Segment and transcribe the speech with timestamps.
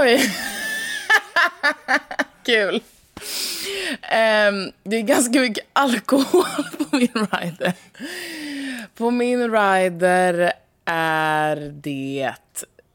[0.00, 0.20] Oj!
[2.44, 2.74] Kul.
[2.74, 6.44] Um, det är ganska mycket alkohol
[6.78, 7.72] på min rider.
[8.94, 10.52] På min rider
[10.84, 12.34] är det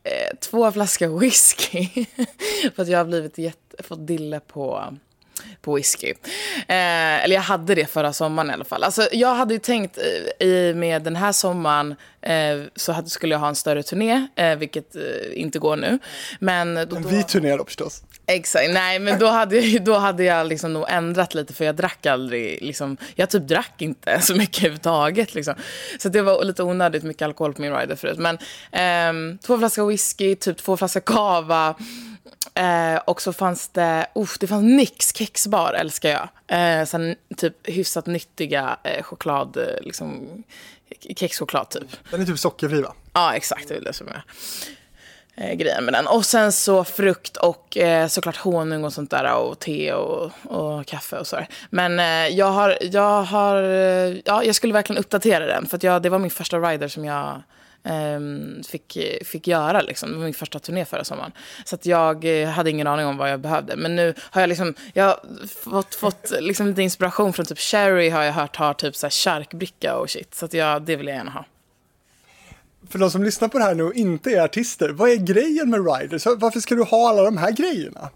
[0.04, 1.88] eh, två flaskor whisky.
[2.76, 4.98] För att jag har blivit jätte, fått dille på
[5.62, 6.14] på whisky.
[6.68, 8.84] Eh, eller jag hade det förra sommaren i alla fall.
[8.84, 9.98] Alltså, jag hade ju tänkt
[10.40, 14.56] eh, i med den här sommaren eh, så skulle jag ha en större turné, eh,
[14.56, 15.02] vilket eh,
[15.34, 16.00] inte går nu.
[16.40, 18.04] Men då, En vit turné då förstås.
[18.28, 21.76] Exakt, nej men då hade, jag- då hade jag liksom nog ändrat lite för jag
[21.76, 25.36] drack aldrig, liksom, jag typ drack inte så mycket överhuvudtaget.
[25.36, 25.54] Liksom.
[26.00, 28.18] Så det var lite onödigt mycket alkohol på min rider förut.
[28.18, 28.38] Men
[28.72, 31.76] ehm, två flaskor whisky, typ två flaskor cava.
[32.54, 36.30] Eh, och så fanns det, uff, det fanns Nix kexbar, älskar jag.
[36.48, 40.28] Eh, sen, typ hyfsat nyttiga eh, choklad, eh, liksom,
[41.16, 42.12] kexchoklad typ.
[42.12, 42.94] Den är typ sockerfri va?
[43.14, 43.68] Ja, exakt.
[43.68, 44.24] Det är det som är
[45.36, 46.08] eh, grejen med den.
[46.08, 50.86] Och sen så frukt och eh, såklart honung och sånt där och te och, och
[50.86, 51.48] kaffe och sådär.
[51.70, 55.84] Men eh, jag har, jag har, eh, ja, jag skulle verkligen uppdatera den för att
[55.84, 57.42] jag, det var min första rider som jag
[58.68, 60.12] fick, fick göra liksom.
[60.12, 61.32] Det var min första turné förra sommaren.
[61.66, 63.76] Så att jag eh, hade ingen aning om vad jag behövde.
[63.76, 68.10] Men nu har jag liksom, jag har fått, fått liksom lite inspiration från typ Sherry
[68.10, 70.36] har jag hört har typ så här charkbricka och shit.
[70.36, 71.46] Så att jag, det vill jag gärna ha.
[72.90, 75.70] För de som lyssnar på det här nu och inte är artister, vad är grejen
[75.70, 76.26] med riders?
[76.26, 78.10] Varför ska du ha alla de här grejerna?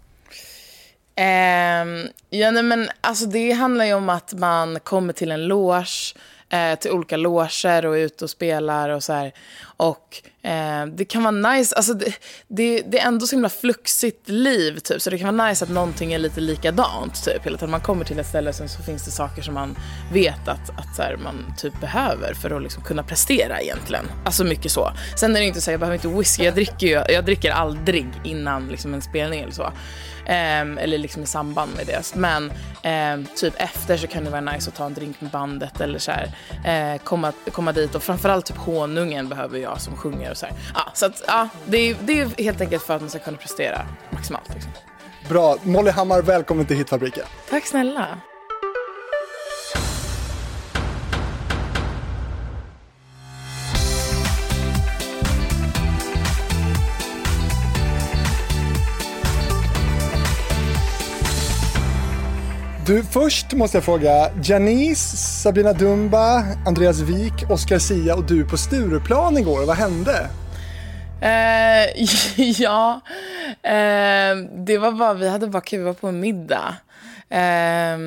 [1.14, 6.14] Ehm, ja, nej, men alltså det handlar ju om att man kommer till en loge,
[6.50, 9.32] eh, till olika loger och är ute och spelar och så här.
[9.80, 12.14] Och eh, det kan vara nice, alltså det,
[12.48, 15.02] det, det är ändå så himla fluxigt liv typ.
[15.02, 17.46] Så det kan vara nice att någonting är lite likadant typ.
[17.46, 19.78] Hela tiden man kommer till ett ställe och så finns det saker som man
[20.12, 24.04] vet att, att så här, man typ behöver för att liksom kunna prestera egentligen.
[24.24, 24.92] Alltså mycket så.
[25.16, 28.06] Sen är det inte så, jag behöver inte whisky, jag dricker ju, jag dricker aldrig
[28.24, 29.72] innan liksom en spelning eller så.
[30.20, 32.14] Um, eller liksom i samband med det.
[32.14, 32.52] Men
[33.18, 35.98] um, typ efter så kan det vara nice att ta en drink med bandet eller
[35.98, 36.26] så här,
[36.94, 40.54] uh, komma, komma dit och framförallt typ honungen behöver jag som sjunger och så här.
[40.74, 43.36] Ja, så att ja, det är, det är helt enkelt för att man ska kunna
[43.36, 44.54] prestera maximalt.
[44.54, 44.72] Liksom.
[45.28, 47.24] Bra, Molly Hammar, välkommen till Hitfabriken.
[47.50, 48.18] Tack snälla.
[62.86, 68.56] Du, först måste jag fråga, Janice, Sabina Dumba, Andreas Wik, Oscar Sia och du på
[68.56, 70.30] Stureplan igår, vad hände?
[71.22, 72.04] Eh,
[72.60, 73.00] ja,
[73.62, 74.36] eh,
[74.66, 76.76] det var bara, vi hade bara kul, vi var på en middag.
[77.28, 77.98] Eh,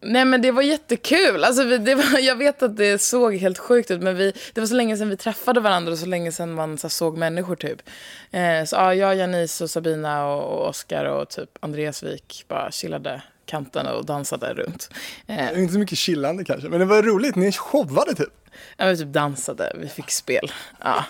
[0.00, 1.44] nej men det var jättekul.
[1.44, 4.60] Alltså, vi, det var, jag vet att det såg helt sjukt ut men vi, det
[4.60, 7.56] var så länge sedan vi träffade varandra och så länge sedan man så såg människor
[7.56, 7.82] typ.
[8.30, 12.70] Eh, så ja, jag, Janice och Sabina och, och Oscar och typ Andreas Wik bara
[12.70, 14.90] chillade kanten och dansade runt.
[15.26, 18.32] Eh, inte så mycket chillande kanske, men det var roligt, ni showade typ.
[18.76, 20.52] ja, vi typ dansade, vi fick spel.
[20.80, 21.04] Ja,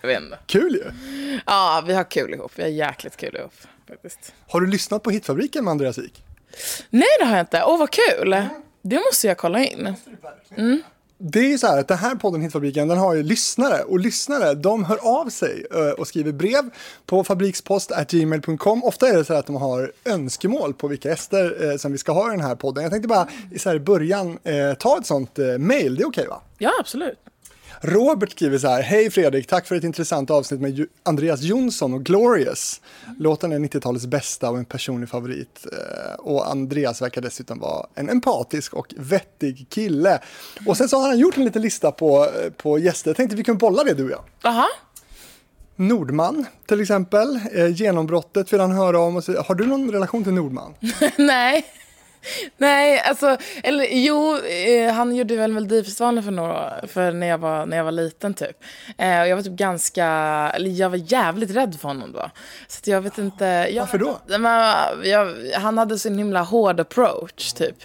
[0.00, 0.38] jag vet inte.
[0.46, 0.90] Kul ju!
[1.46, 2.52] Ja, vi har kul ihop.
[2.54, 3.54] Vi har jäkligt kul ihop
[3.88, 4.34] faktiskt.
[4.48, 6.22] Har du lyssnat på Hitfabriken med Andreas Wik?
[6.90, 7.62] Nej, det har jag inte.
[7.64, 8.36] Åh, vad kul.
[8.82, 9.94] Det måste jag kolla in.
[11.18, 14.54] Det är så här att den här podden Hitfabriken, den har ju lyssnare och lyssnare,
[14.54, 16.70] de hör av sig eh, och skriver brev
[17.06, 18.84] på fabrikspost.gmail.com.
[18.84, 21.98] Ofta är det så här att de har önskemål på vilka gäster eh, som vi
[21.98, 22.82] ska ha i den här podden.
[22.82, 26.02] Jag tänkte bara i så här i början eh, ta ett sånt eh, mail, det
[26.02, 26.40] är okej va?
[26.58, 27.18] Ja, absolut.
[27.86, 32.04] Robert skriver så här, hej Fredrik, tack för ett intressant avsnitt med Andreas Jonsson och
[32.04, 32.80] Glorious.
[33.18, 35.66] Låten är 90-talets bästa och en personlig favorit.
[35.72, 40.18] Eh, Och Andreas verkar dessutom vara en empatisk och vettig kille.
[40.66, 43.36] Och sen så har han gjort en liten lista på, eh, på gäster, jag tänkte
[43.36, 44.22] vi kunde bolla det du och jag.
[44.44, 44.66] Aha.
[45.76, 49.14] Nordman till exempel, eh, genombrottet vill han höra om.
[49.14, 50.74] Har du någon relation till Nordman?
[51.16, 51.64] Nej.
[52.56, 57.66] Nej, alltså, eller jo, eh, han gjorde väl Melodifestivalen för några för när jag var,
[57.66, 58.56] när jag var liten typ.
[58.98, 60.06] Eh, och jag var typ ganska,
[60.54, 62.30] eller jag var jävligt rädd för honom då.
[62.68, 63.44] Så jag vet inte.
[63.44, 64.18] Jag, Varför då?
[64.26, 64.74] Men,
[65.04, 67.76] jag, han hade sin himla hård approach typ.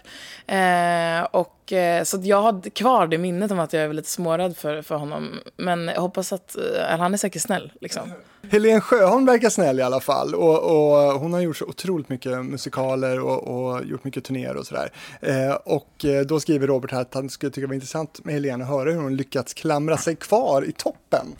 [0.47, 4.57] Eh, och eh, så jag har kvar det minnet om att jag är lite smårädd
[4.57, 5.39] för, för honom.
[5.57, 8.11] Men jag hoppas att, eh, eller han är säkert snäll liksom.
[8.51, 12.45] Helene Sjöholm verkar snäll i alla fall och, och hon har gjort så otroligt mycket
[12.45, 14.91] musikaler och, och gjort mycket turnéer och sådär.
[15.21, 18.33] Eh, och eh, då skriver Robert här att han skulle tycka det var intressant med
[18.33, 21.35] Helene att höra hur hon lyckats klamra sig kvar i toppen.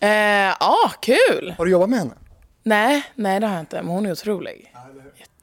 [0.00, 0.10] Eh,
[0.60, 1.54] Ja, kul!
[1.58, 2.14] Har du jobbat med henne?
[2.62, 3.82] Nej, nej det har jag inte.
[3.82, 4.72] Men hon är otrolig.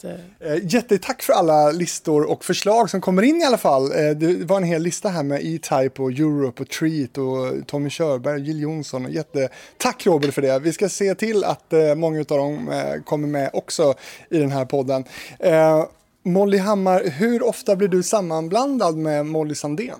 [0.03, 3.91] Eh, eh, jättetack för alla listor och förslag som kommer in i alla fall.
[3.91, 7.89] Eh, det var en hel lista här med E-Type och Europe och Treat och Tommy
[7.89, 9.05] Körberg och Jill Johnson.
[9.05, 9.49] Och jätte...
[9.77, 10.59] Tack Robert för det.
[10.59, 13.94] Vi ska se till att eh, många av dem eh, kommer med också
[14.29, 15.03] i den här podden.
[15.39, 15.85] Eh,
[16.23, 19.99] Molly Hammar, hur ofta blir du sammanblandad med Molly Sandén?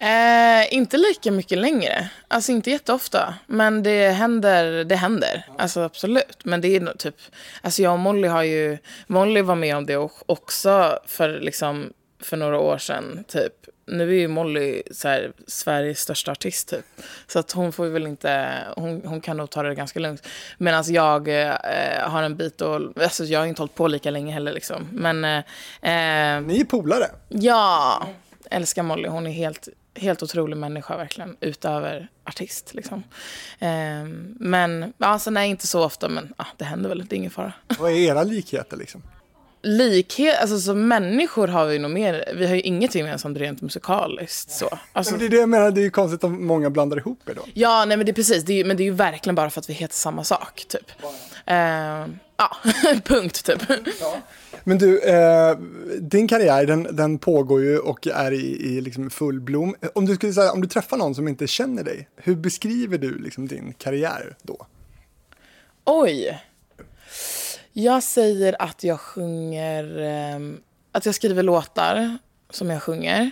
[0.00, 2.10] Eh, inte lika mycket längre.
[2.28, 3.34] Alltså inte jätteofta.
[3.46, 5.46] Men det händer, det händer.
[5.58, 6.44] Alltså absolut.
[6.44, 7.16] Men det är nog typ,
[7.62, 12.36] alltså jag och Molly har ju, Molly var med om det också för liksom, för
[12.36, 13.52] några år sedan typ.
[13.86, 16.84] Nu är ju Molly så här, Sveriges största artist typ.
[17.26, 20.26] Så att hon får väl inte, hon, hon kan nog ta det ganska lugnt.
[20.58, 21.54] Medan jag eh,
[22.00, 24.88] har en bit och, alltså jag har inte hållit på lika länge heller liksom.
[24.92, 25.24] Men.
[25.24, 25.38] Eh,
[25.82, 27.06] eh Ni är polare.
[27.28, 28.06] Ja,
[28.50, 29.08] älskar Molly.
[29.08, 29.68] Hon är helt
[30.00, 32.74] helt otrolig människa verkligen, utöver artist.
[32.74, 33.02] Liksom.
[33.58, 34.04] Eh,
[34.38, 37.52] men alltså, nej, inte så ofta, men ah, det händer väl, det är ingen fara.
[37.78, 39.02] Vad är era likheter liksom?
[39.62, 44.50] Likhet, alltså som människor har vi nog mer, vi har ju inget gemensamt rent musikaliskt
[44.50, 44.78] så.
[44.92, 47.34] Alltså, det är det jag menar, det är ju konstigt om många blandar ihop er
[47.34, 47.42] då.
[47.54, 49.60] Ja, nej men det är precis, det är, men det är ju verkligen bara för
[49.60, 50.92] att vi heter samma sak, typ.
[51.46, 51.56] Eh,
[52.36, 52.56] ja,
[53.04, 53.62] punkt typ.
[54.00, 54.16] Ja.
[54.64, 55.58] Men du, eh,
[56.00, 59.74] din karriär den, den pågår ju och är i, i liksom full blom.
[59.94, 63.18] Om du, skulle säga, om du träffar någon som inte känner dig, hur beskriver du
[63.18, 64.66] liksom din karriär då?
[65.84, 66.42] Oj.
[67.72, 70.40] Jag säger att jag sjunger, eh,
[70.92, 72.18] att jag skriver låtar
[72.50, 73.30] som jag sjunger.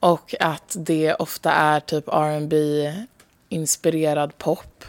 [0.00, 2.92] Och att det ofta är typ R&B
[3.48, 4.84] inspirerad pop.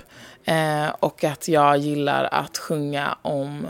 [0.46, 3.68] Eh, och att jag gillar att sjunga om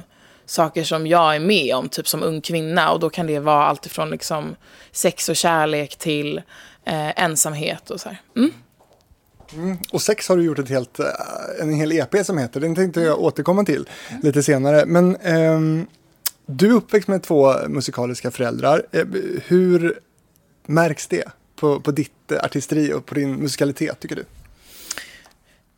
[0.48, 2.92] saker som jag är med om, typ som ung kvinna.
[2.92, 4.56] Och då kan det vara allt ifrån liksom
[4.92, 6.38] sex och kärlek till
[6.86, 8.52] eh, ensamhet och så mm.
[9.54, 9.78] Mm.
[9.92, 11.06] Och sex har du gjort ett helt, eh,
[11.62, 14.22] en hel EP som heter, den tänkte jag återkomma till mm.
[14.24, 14.86] lite senare.
[14.86, 15.86] Men eh,
[16.46, 18.84] du är uppväxt med två musikaliska föräldrar.
[18.92, 19.06] Eh,
[19.46, 20.00] hur
[20.66, 21.24] märks det
[21.56, 24.24] på, på ditt artisteri och på din musikalitet tycker du?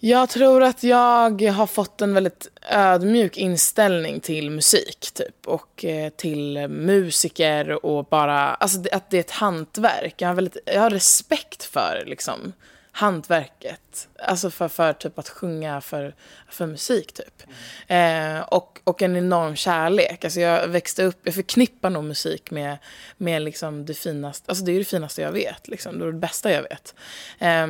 [0.02, 6.10] Jag tror att jag har fått en väldigt ödmjuk inställning till musik typ och eh,
[6.10, 10.14] till musiker och bara, alltså att det är ett hantverk.
[10.18, 12.54] Jag har, väldigt, jag har respekt för liksom
[12.92, 16.16] hantverket, alltså för, för typ att sjunga för,
[16.50, 17.44] för musik typ.
[17.88, 18.38] Mm.
[18.38, 20.24] Eh, och, och en enorm kärlek.
[20.24, 22.78] Alltså jag växte upp, jag förknippar nog musik med,
[23.18, 26.00] med liksom det finaste, alltså det är det finaste jag vet, liksom.
[26.00, 26.96] det är det bästa jag vet.
[27.40, 27.68] Eh,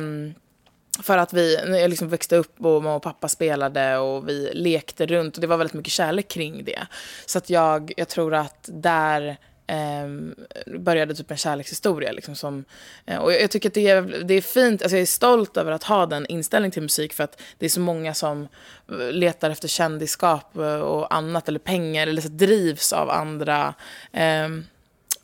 [1.02, 5.06] för att vi, jag liksom växte upp och mamma och pappa spelade och vi lekte
[5.06, 6.86] runt och det var väldigt mycket kärlek kring det.
[7.26, 9.36] Så att jag, jag tror att där
[9.66, 12.12] eh, började typ en kärlekshistoria.
[12.12, 12.64] Liksom som,
[13.06, 15.56] eh, och jag, jag, tycker att det är, det är fint, alltså jag är stolt
[15.56, 18.48] över att ha den inställningen till musik för att det är så många som
[18.90, 23.74] eh, letar efter kändisskap eh, och annat eller pengar eller så drivs av andra
[24.12, 24.48] eh,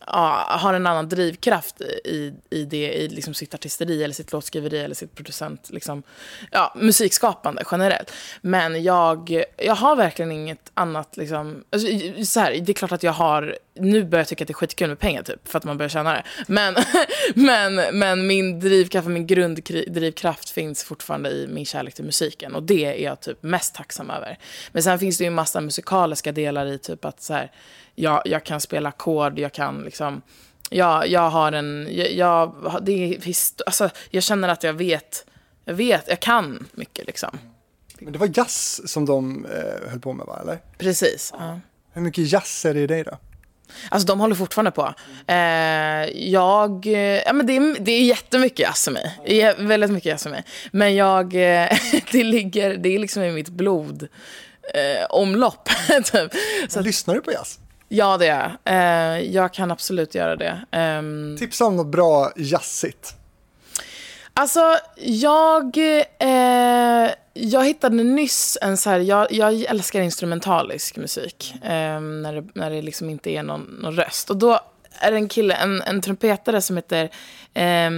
[0.06, 4.78] ja, har en annan drivkraft i, i det, i liksom sitt artisteri eller sitt låtskriveri
[4.78, 6.02] eller sitt producent, liksom,
[6.50, 8.12] ja, musikskapande generellt.
[8.40, 11.88] Men jag, jag har verkligen inget annat, liksom, alltså,
[12.24, 14.54] så här, det är klart att jag har, nu börjar jag tycka att det är
[14.54, 16.22] skitkul med pengar typ, för att man börjar tjäna det.
[16.46, 16.76] Men,
[17.34, 22.84] men, men min drivkraft, min grunddrivkraft finns fortfarande i min kärlek till musiken och det
[22.84, 24.38] är jag typ mest tacksam över.
[24.72, 27.50] Men sen finns det ju en massa musikaliska delar i typ att så här,
[27.96, 30.22] jag, jag kan spela ackord, jag kan liksom...
[30.70, 31.88] Jag, jag har en...
[31.90, 33.20] Jag, jag, det är,
[33.66, 35.26] alltså, jag känner att jag vet,
[35.64, 37.38] jag vet, jag kan mycket liksom.
[37.98, 40.58] Men det var jazz som de eh, höll på med va, eller?
[40.78, 41.32] Precis.
[41.38, 41.60] Ja.
[41.92, 43.18] Hur mycket jazz är det i dig då?
[43.88, 44.94] Alltså de håller fortfarande på.
[45.26, 45.36] Eh,
[46.30, 46.86] jag,
[47.26, 49.54] ja men det är, det är jättemycket jazz i mig.
[49.58, 50.44] Väldigt mycket jazz i mig.
[50.72, 51.78] Men jag, eh,
[52.12, 54.08] det ligger, det är liksom i mitt blod
[54.74, 55.68] eh, omlopp.
[56.04, 56.32] typ.
[56.68, 57.58] Så, Lyssnar du på jazz?
[57.88, 58.74] Ja, det är jag.
[58.74, 60.64] Eh, jag kan absolut göra det.
[60.72, 63.14] Um, Tipsa om något bra jazzigt.
[64.34, 65.76] Alltså, jag,
[66.18, 71.54] eh, jag hittade nyss en så här, jag, jag älskar instrumentalisk musik.
[71.62, 74.30] Eh, när, det, när det liksom inte är någon, någon röst.
[74.30, 74.60] Och då
[75.00, 77.10] är det en kille, en, en trumpetare som heter
[77.54, 77.90] eh,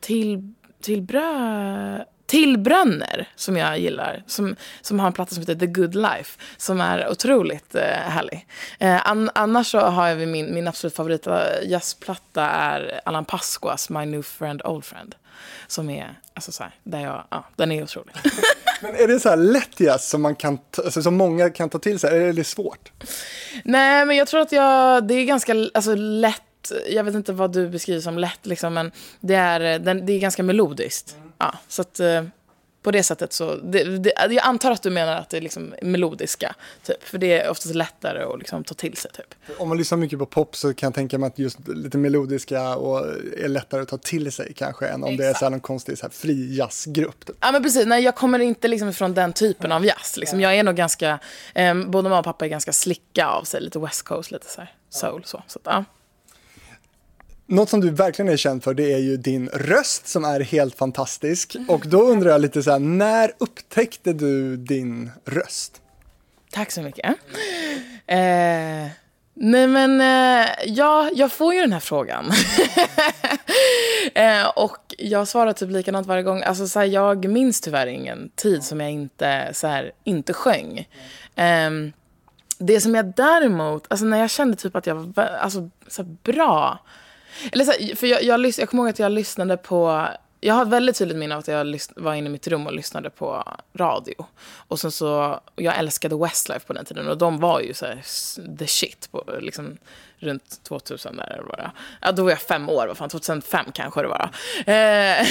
[0.00, 0.52] Till,
[0.82, 2.04] Tillbrö...
[2.32, 6.80] Tillbränner, som jag gillar, som, som har en platta som heter The Good Life, som
[6.80, 8.46] är otroligt eh, härlig.
[8.78, 11.34] Eh, an, annars så har jag min, min absolut favorit eh,
[11.66, 15.14] jazzplatta är Alan Pasquas My New Friend Old Friend.
[15.66, 18.14] Som är, alltså så här, där jag, ja, den är otrolig.
[18.82, 21.78] Men är det så här lätt jazz som, man kan, alltså, som många kan ta
[21.78, 22.92] till sig, eller är det svårt?
[23.64, 26.42] Nej, men jag tror att jag, det är ganska alltså, lätt
[26.88, 30.42] jag vet inte vad du beskriver som lätt, liksom, men det är, det är ganska
[30.42, 31.16] melodiskt.
[31.42, 32.24] Ja, så att, eh,
[32.82, 35.74] på det sättet så, det, det, jag antar att du menar att det är liksom
[35.82, 37.04] melodiska, typ.
[37.04, 39.34] För det är oftast lättare att liksom ta till sig, typ.
[39.58, 42.76] Om man lyssnar mycket på pop så kan jag tänka mig att just lite melodiska
[42.76, 43.06] och
[43.36, 45.18] är lättare att ta till sig kanske än om Exakt.
[45.18, 47.26] det är så här någon konstig så här fri jazzgrupp.
[47.26, 47.36] Typ.
[47.40, 50.16] Ja men precis, nej jag kommer inte liksom från den typen av jazz.
[50.16, 50.40] Liksom.
[50.40, 51.18] Jag är nog ganska,
[51.54, 54.60] eh, både mamma och pappa är ganska slicka av sig, lite West Coast, lite så
[54.60, 55.42] här soul så.
[55.46, 55.84] så ja.
[57.46, 60.74] Något som du verkligen är känd för det är ju din röst som är helt
[60.74, 61.56] fantastisk.
[61.68, 65.80] Och då undrar jag lite så här, när upptäckte du din röst?
[66.52, 67.06] Tack så mycket.
[68.06, 68.90] Eh,
[69.34, 72.30] nej men, eh, ja, jag får ju den här frågan.
[74.14, 76.42] eh, och jag svarar typ likadant varje gång.
[76.42, 80.88] Alltså så här, jag minns tyvärr ingen tid som jag inte, så här, inte sjöng.
[81.36, 81.92] Ehm,
[82.58, 86.78] det som jag däremot, alltså när jag kände typ att jag var alltså, så bra.
[87.52, 90.08] Eller så för jag, jag, jag kommer ihåg att jag lyssnade på,
[90.40, 93.10] jag har väldigt tydligt minne av att jag var inne i mitt rum och lyssnade
[93.10, 94.26] på radio.
[94.68, 98.02] Och sen så, jag älskade Westlife på den tiden och de var ju så här,
[98.58, 99.76] the shit på, liksom,
[100.22, 101.70] runt 2000 där var det.
[102.00, 104.30] Ja, då var jag fem år, vad fan, 2005 kanske det var.
[104.66, 105.26] Eh,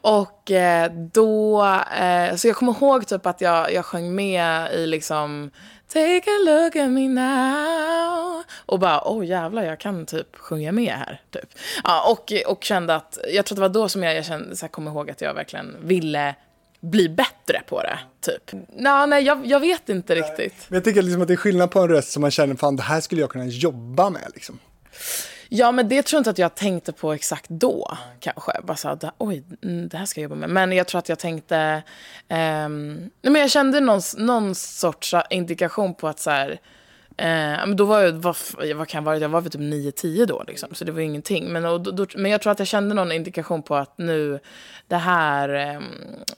[0.00, 1.64] och eh, då,
[2.00, 5.50] eh, så jag kommer ihåg typ att jag, jag sjöng med i liksom
[5.92, 8.42] Take a look at me now.
[8.66, 11.20] Och bara, åh oh, jävlar, jag kan typ sjunga med här.
[11.30, 11.48] Typ.
[11.84, 14.66] Ja, och, och kände att, jag tror det var då som jag, jag kände, så
[14.66, 16.34] här, kom ihåg att jag verkligen ville
[16.80, 18.52] bli bättre på det, typ.
[18.76, 20.54] Nå, nej, jag, jag vet inte riktigt.
[20.68, 22.76] Men jag tycker liksom att det är skillnad på en röst som man känner, fan
[22.76, 24.58] det här skulle jag kunna jobba med liksom.
[25.48, 28.52] Ja, men det tror jag inte att jag tänkte på exakt då, kanske.
[28.64, 30.50] Bara så att, oj, mm, det här ska jag jobba med.
[30.50, 31.82] Men jag tror att jag tänkte...
[32.28, 36.60] Um, nej, men jag kände någon, någon sorts indikation på att så här...
[37.66, 38.36] Men då var jag, vad,
[38.74, 41.52] vad kan jag vara, jag var väl typ 9-10 då, liksom, så det var ingenting.
[41.52, 44.40] Men, och, då, men jag tror att jag kände någon indikation på att nu,
[44.88, 45.84] det här, um,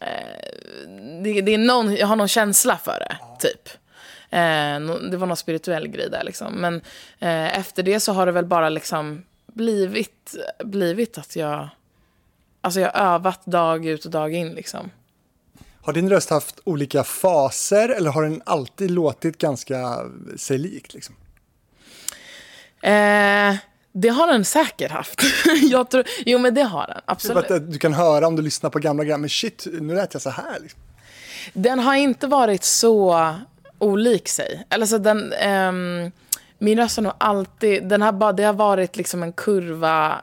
[0.02, 3.16] uh, det, det, är någon, jag har någon känsla för det,
[3.48, 3.68] typ.
[4.30, 6.54] Eh, det var någon spirituell grej där liksom.
[6.54, 6.74] Men
[7.18, 10.34] eh, efter det så har det väl bara liksom blivit,
[10.64, 11.68] blivit att jag...
[12.60, 14.90] Alltså jag har övat dag ut och dag in liksom.
[15.82, 19.98] Har din röst haft olika faser eller har den alltid låtit ganska
[20.36, 20.94] sig lik?
[20.94, 21.14] Liksom?
[22.82, 23.56] Eh,
[23.92, 25.22] det har den säkert haft.
[25.62, 27.48] jag tror, jo men det har den, absolut.
[27.48, 30.14] Typ att du kan höra om du lyssnar på gamla grejer, men shit, nu lät
[30.14, 30.60] jag så här.
[30.60, 30.80] Liksom.
[31.52, 33.34] Den har inte varit så
[33.80, 34.66] olik sig.
[34.70, 36.12] Eller så den, um,
[36.58, 40.22] min röst har nog alltid, den har bara, det har varit liksom en kurva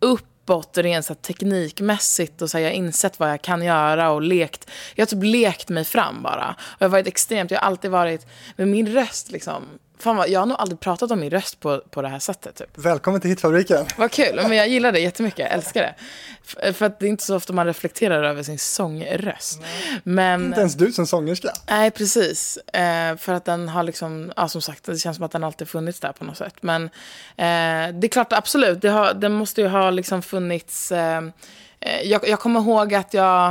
[0.00, 4.22] uppåt rent så teknikmässigt och så här, jag har insett vad jag kan göra och
[4.22, 4.70] lekt.
[4.94, 6.56] Jag har typ lekt mig fram bara.
[6.60, 9.62] Och jag har varit extremt, jag har alltid varit, med min röst liksom,
[10.02, 12.56] Fan vad, jag har nog aldrig pratat om min röst på, på det här sättet.
[12.56, 12.68] Typ.
[12.74, 13.86] Välkommen till Hitfabriken.
[13.96, 15.94] Vad kul, men jag gillar det jättemycket, jag älskar det.
[16.42, 19.60] För, för att det är inte så ofta man reflekterar över sin sångröst.
[20.02, 21.52] Men, inte ens du som sångerska.
[21.68, 22.56] Nej, precis.
[22.56, 25.68] Eh, för att den har liksom, ja som sagt, det känns som att den alltid
[25.68, 26.54] funnits där på något sätt.
[26.60, 26.84] Men
[27.36, 31.22] eh, det är klart, absolut, det, har, det måste ju ha liksom funnits, eh,
[31.80, 33.48] eh jag, jag kommer ihåg att jag,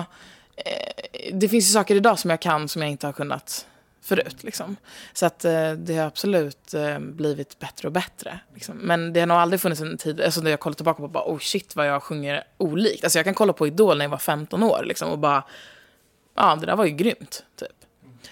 [0.56, 3.66] eh, det finns ju saker idag som jag kan som jag inte har kunnat
[4.02, 4.44] förut.
[4.44, 4.76] Liksom.
[5.14, 8.40] Så att eh, det har absolut eh, blivit bättre och bättre.
[8.54, 8.78] Liksom.
[8.78, 11.24] Men det har nog aldrig funnits en tid alltså, där jag kollar tillbaka på bara,
[11.24, 13.04] oh shit vad jag sjunger olikt.
[13.04, 15.44] Alltså, jag kan kolla på Idol när jag var 15 år liksom, och bara,
[16.36, 17.44] ja det där var ju grymt.
[17.56, 17.70] Typ.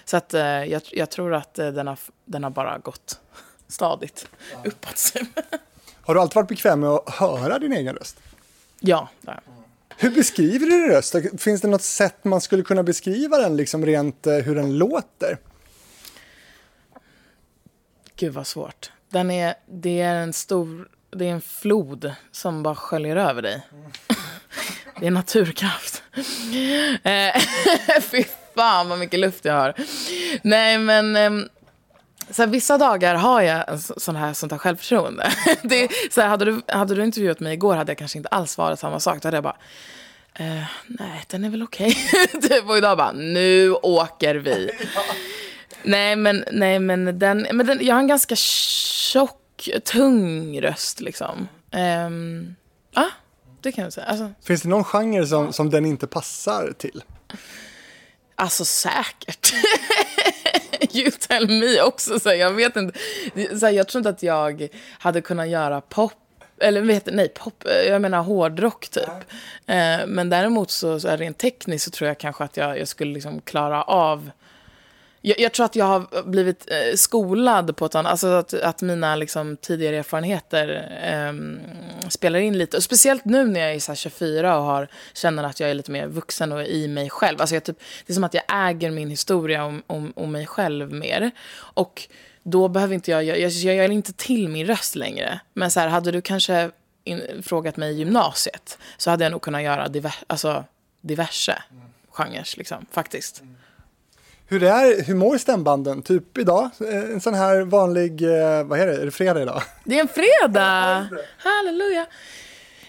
[0.04, 3.20] Så att eh, jag, jag, tror att eh, den, har, den har bara gått
[3.68, 4.58] stadigt ja.
[4.64, 5.12] uppåt.
[6.02, 8.20] har du alltid varit bekväm med att höra din egen röst?
[8.80, 9.54] Ja, det har jag.
[9.96, 11.14] Hur beskriver du din röst?
[11.38, 15.38] Finns det något sätt man skulle kunna beskriva den, liksom rent eh, hur den låter?
[18.20, 18.90] Gud vad svårt.
[19.10, 23.66] Den är, det är en stor, det är en flod som bara sköljer över dig.
[25.00, 26.02] det är naturkraft.
[27.02, 27.42] Eh,
[28.02, 28.24] fy
[28.54, 29.74] fan vad mycket luft jag har.
[30.42, 31.48] Nej men, ehm,
[32.30, 35.32] så här, vissa dagar har jag sån här, sånt här självförtroende.
[35.62, 38.52] det, så här, hade, du, hade du intervjuat mig igår hade jag kanske inte alls
[38.52, 39.22] svarat samma sak.
[39.22, 39.56] Då hade jag bara,
[40.34, 41.96] eh, nej den är väl okej.
[42.12, 42.48] Okay.
[42.48, 44.70] typ, och idag bara, nu åker vi.
[45.82, 51.00] Nej, men, nej, men, den, men den, jag har en ganska tjock, tung röst.
[51.00, 51.48] liksom.
[52.06, 52.56] Um,
[52.94, 53.10] ja,
[53.60, 54.06] det kan jag säga.
[54.06, 57.02] Alltså, Finns det någon genre som, som den inte passar till?
[58.34, 59.52] Alltså säkert.
[60.96, 62.20] you tell me också.
[62.20, 62.98] Så jag vet inte.
[63.60, 64.68] Så jag tror inte att jag
[64.98, 66.12] hade kunnat göra pop
[66.60, 69.04] eller vet, nej, pop, jag menar hårdrock typ.
[69.66, 70.00] Ja.
[70.00, 73.12] Uh, men däremot så, så rent tekniskt så tror jag kanske att jag, jag skulle
[73.12, 74.30] liksom klara av
[75.22, 78.82] jag, jag, tror att jag har blivit eh, skolad på ett annat, alltså att, att
[78.82, 80.68] mina liksom, tidigare erfarenheter
[81.02, 81.32] eh,
[82.08, 82.76] spelar in lite.
[82.76, 85.90] Och speciellt nu när jag är så 24 och har, känner att jag är lite
[85.90, 87.40] mer vuxen och i mig själv.
[87.40, 90.46] Alltså jag, typ, det är som att jag äger min historia om, om, om mig
[90.46, 91.30] själv mer.
[91.58, 92.08] Och
[92.42, 95.40] då behöver inte jag, jag, jag, jag gör inte till min röst längre.
[95.52, 96.70] Men så här, hade du kanske
[97.04, 100.64] in, frågat mig i gymnasiet så hade jag nog kunnat göra diver, alltså,
[101.00, 101.82] diverse mm.
[102.10, 103.40] genrer, liksom, faktiskt.
[103.40, 103.56] Mm.
[104.50, 106.02] Hur, är, hur mår stämbanden?
[106.02, 106.70] Typ idag?
[106.80, 109.62] Eh, en sån här vanlig, eh, vad är det, är det fredag idag?
[109.84, 111.08] Det är en fredag!
[111.38, 112.06] Halleluja!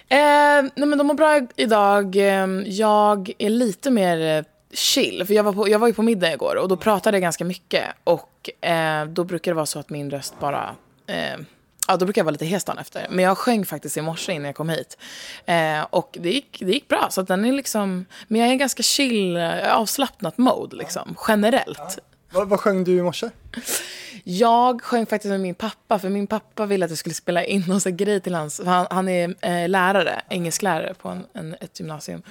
[0.08, 2.16] Eh, nej men de mår bra idag.
[2.16, 6.34] Eh, jag är lite mer chill, för jag var, på, jag var ju på middag
[6.34, 7.86] igår och då pratade jag ganska mycket.
[8.04, 10.76] Och eh, då brukar det vara så att min röst bara
[11.08, 11.40] eh,
[11.92, 13.08] Ja, då brukar jag vara lite hes dagen efter.
[13.10, 14.98] Men jag sjöng faktiskt i morse innan jag kom hit.
[15.46, 17.08] Eh, och det gick, det gick bra.
[17.10, 19.38] Så den är liksom, men jag är ganska chill,
[19.72, 21.78] avslappnat mode liksom, generellt.
[21.80, 22.02] Ja.
[22.32, 23.30] Vad, vad sjöng du i morse?
[24.24, 27.64] Jag sjöng faktiskt med min pappa, för min pappa ville att jag skulle spela in
[27.68, 28.62] någon grej till hans...
[28.66, 32.22] Han, han är eh, lärare, engelsklärare på en, en, ett gymnasium.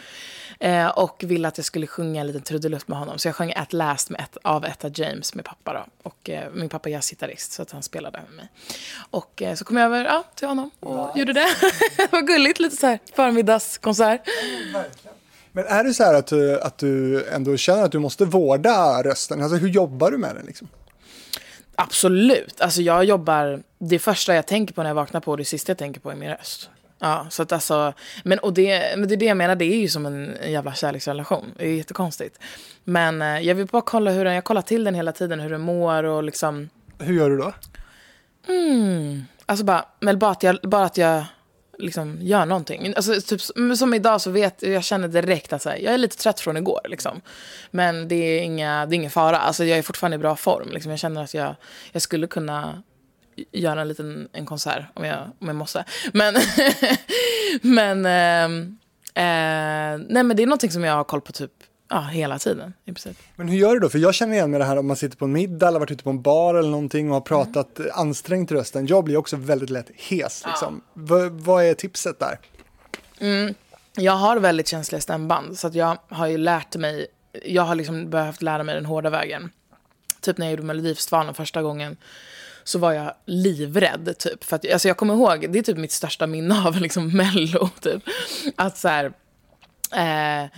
[0.61, 3.19] Eh, och ville att jag skulle sjunga en liten trudelutt med honom.
[3.19, 5.73] Så jag sjöng At Last med ett, av Etta James med pappa.
[5.73, 5.85] Då.
[6.03, 8.49] Och eh, min pappa är jazzgitarrist, så att han spelade med mig.
[9.11, 11.19] Och eh, så kom jag över ja, till honom och nice.
[11.19, 11.47] gjorde det.
[11.97, 14.21] det var gulligt, lite så här förmiddagskonsert.
[14.73, 14.85] Mm,
[15.53, 19.03] men är det så här att du, att du ändå känner att du måste vårda
[19.03, 19.43] rösten?
[19.43, 20.69] Alltså hur jobbar du med den liksom?
[21.83, 22.61] Absolut.
[22.61, 25.79] Alltså jag jobbar, det första jag tänker på när jag vaknar på det sista jag
[25.79, 26.71] tänker på är min röst.
[26.99, 27.93] Ja, så att alltså,
[28.25, 30.75] men, och det, men det är det jag menar, det är ju som en jävla
[30.75, 31.55] kärleksrelation.
[31.57, 32.39] Det är jättekonstigt.
[32.85, 35.51] Men eh, jag vill bara kolla hur den, jag kollar till den hela tiden, hur
[35.51, 36.69] den mår och liksom.
[36.99, 37.53] Hur gör du då?
[38.49, 41.25] Mm, alltså bara, men bara att jag, bara att jag
[41.81, 42.95] liksom gör någonting.
[42.97, 43.41] Alltså, typ,
[43.77, 46.81] som idag så vet jag, känner direkt att här, jag är lite trött från igår.
[46.89, 47.21] Liksom.
[47.71, 49.39] Men det är, inga, det är ingen fara.
[49.39, 50.69] Alltså, jag är fortfarande i bra form.
[50.73, 50.91] Liksom.
[50.91, 51.55] Jag känner att jag,
[51.93, 52.83] jag skulle kunna
[53.53, 55.85] göra en liten en konsert om jag, om jag måste.
[56.13, 56.35] Men,
[57.63, 58.45] men, eh,
[59.25, 61.53] eh, nej, men det är någonting som jag har koll på typ
[61.93, 63.19] Ja, hela tiden i princip.
[63.37, 63.89] Men hur gör du då?
[63.89, 65.91] För jag känner igen med det här om man sitter på en middag eller varit
[65.91, 67.91] ute på en bar eller någonting och har pratat mm.
[67.95, 68.87] ansträngt rösten.
[68.87, 70.43] Jag blir också väldigt lätt hes.
[70.47, 70.83] Liksom.
[70.95, 71.01] Ja.
[71.03, 72.39] V vad är tipset där?
[73.21, 73.55] Mm.
[73.97, 77.07] Jag har väldigt känsliga stämband så att jag har ju lärt mig,
[77.45, 79.51] jag har liksom behövt lära mig den hårda vägen.
[80.21, 81.97] Typ när jag gjorde Melodifestivalen första gången
[82.65, 84.15] så var jag livrädd.
[84.19, 84.45] Typ.
[84.45, 87.69] För att, alltså jag kommer ihåg, det är typ mitt största minne av liksom Mello.
[87.81, 88.03] Typ.
[88.57, 89.13] Att så här,
[89.93, 90.51] eh,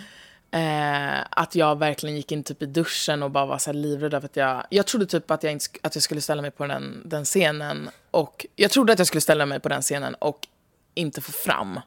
[0.54, 4.14] Eh, att jag verkligen gick in typ i duschen och bara var så här livrädd
[4.14, 4.66] att jag...
[4.70, 7.90] Jag trodde typ att jag, inte, att jag skulle ställa mig på den, den scenen.
[8.10, 10.46] Och jag trodde att jag skulle ställa mig på den scenen och
[10.94, 11.80] inte få fram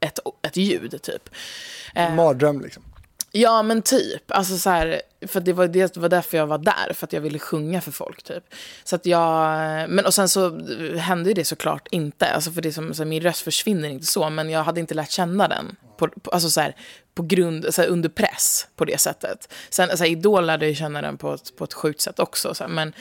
[0.00, 1.28] ett, ett ljud, typ.
[1.94, 2.82] Eh, Mardröm, liksom.
[3.32, 4.30] Ja, men typ.
[4.30, 7.20] Alltså så här, för det var, det var därför jag var där, för att jag
[7.20, 8.22] ville sjunga för folk.
[8.22, 8.44] typ.
[8.84, 9.50] Så att jag,
[9.90, 10.58] men och sen så
[10.96, 12.26] hände det såklart inte.
[12.26, 14.94] Alltså för det som, så här, min röst försvinner inte så, men jag hade inte
[14.94, 15.76] lärt känna den.
[15.96, 16.76] På, på alltså så här,
[17.14, 19.52] på grund, så här, under press på det sättet.
[19.70, 22.54] Sen, så här, Idol lärde jag känna den på ett, på ett sjukt sätt också.
[22.54, 22.92] Så här, men,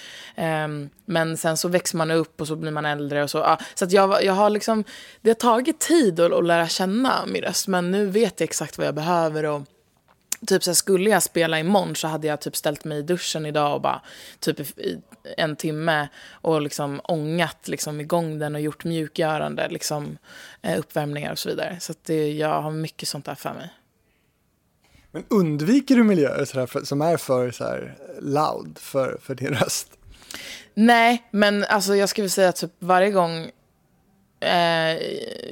[0.65, 3.23] um, men sen så växer man upp och så blir man äldre.
[3.23, 4.83] och Så ja, så att jag, jag har liksom,
[5.21, 8.77] det har tagit tid att, att lära känna min röst, men nu vet jag exakt
[8.77, 9.45] vad jag behöver.
[9.45, 9.61] och
[10.47, 13.45] typ så här, skulle jag spela imorgon så hade jag typ ställt mig i duschen
[13.45, 14.01] idag och bara
[14.39, 15.01] typ i
[15.37, 20.17] en timme och liksom ångat liksom igång den och gjort mjukgörande liksom,
[20.61, 21.77] eh, uppvärmningar och så vidare.
[21.79, 23.69] Så att det, jag har mycket sånt där för mig.
[25.11, 29.47] Men undviker du miljöer så för, som är för så här, loud för, för din
[29.47, 29.91] röst?
[30.73, 33.49] Nej, men alltså jag skulle säga att typ varje gång
[34.39, 34.97] eh,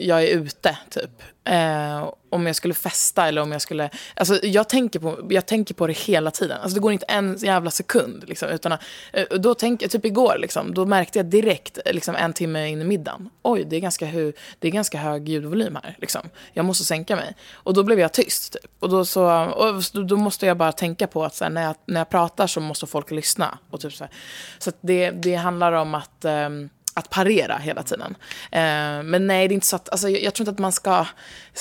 [0.08, 1.22] jag är ute, typ.
[1.44, 3.90] Eh, om jag skulle festa eller om jag skulle...
[4.16, 6.58] Alltså, jag, tänker på, jag tänker på det hela tiden.
[6.62, 8.24] Alltså, det går inte en jävla sekund.
[8.28, 8.72] Liksom, utan,
[9.14, 12.84] eh, då tänk, typ igår, liksom, då märkte jag direkt liksom, en timme in i
[12.84, 13.30] middagen.
[13.42, 15.96] Oj, det är ganska, hu, det är ganska hög ljudvolym här.
[16.00, 16.22] Liksom.
[16.54, 17.36] Jag måste sänka mig.
[17.54, 18.54] Och då blev jag tyst.
[18.54, 18.72] Typ.
[18.80, 21.76] Och, då, så, och då måste jag bara tänka på att så här, när, jag,
[21.86, 23.58] när jag pratar så måste folk lyssna.
[23.70, 24.14] Och typ, så här.
[24.60, 26.26] så det, det handlar om att...
[26.26, 28.16] Um, att parera hela tiden.
[28.52, 30.72] Eh, men nej, det är inte så att, alltså, jag, jag tror inte att man
[30.72, 31.06] ska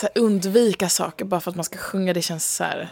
[0.03, 2.12] här, undvika saker bara för att man ska sjunga.
[2.12, 2.88] Det känns så här...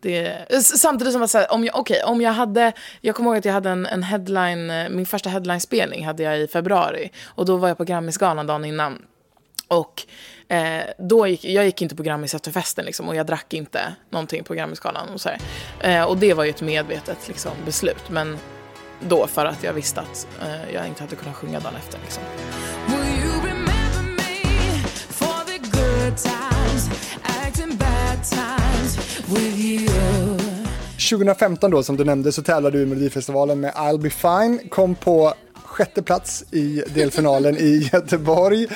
[0.00, 3.44] Det, samtidigt som att säga, om jag, okay, om jag hade, jag kommer ihåg att
[3.44, 7.10] jag hade en, en headline, eh, min första headline-spelning hade jag i februari.
[7.24, 9.02] Och då var jag på Grammisgalan dagen innan.
[9.68, 10.02] Och
[10.48, 13.94] eh, då gick, jag gick inte på Grammis efter festen liksom, och jag drack inte
[14.10, 15.08] någonting på Grammisgalan.
[15.08, 15.30] Och, så
[15.80, 18.10] eh, och det var ju ett medvetet liksom, beslut.
[18.10, 18.38] Men
[19.00, 21.98] då för att jag visste att eh, jag inte hade kunnat sjunga dagen efter.
[22.02, 22.22] Liksom.
[31.10, 34.94] 2015 då som du nämnde så tävlade du i Melodifestivalen med I'll be fine, kom
[34.94, 35.34] på
[35.64, 38.66] sjätte plats i delfinalen i Göteborg.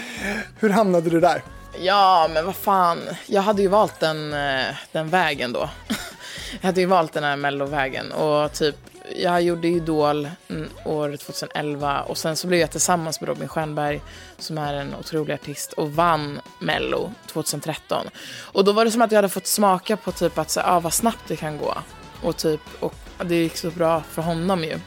[0.60, 1.42] Hur hamnade du där?
[1.80, 2.98] Ja, men vad fan.
[3.26, 5.70] Jag hade ju valt den, eh, den vägen då.
[6.60, 8.76] Jag hade ju valt den här mellovägen och typ
[9.16, 14.00] jag gjorde Idol mm, år 2011 och sen så blev jag tillsammans med Robin Stjernberg
[14.38, 18.06] som är en otrolig artist och vann Mello 2013.
[18.40, 20.80] Och då var det som att jag hade fått smaka på typ att så, ah,
[20.80, 21.74] vad snabbt det kan gå.
[22.22, 24.78] Och typ, och det gick så bra för honom ju.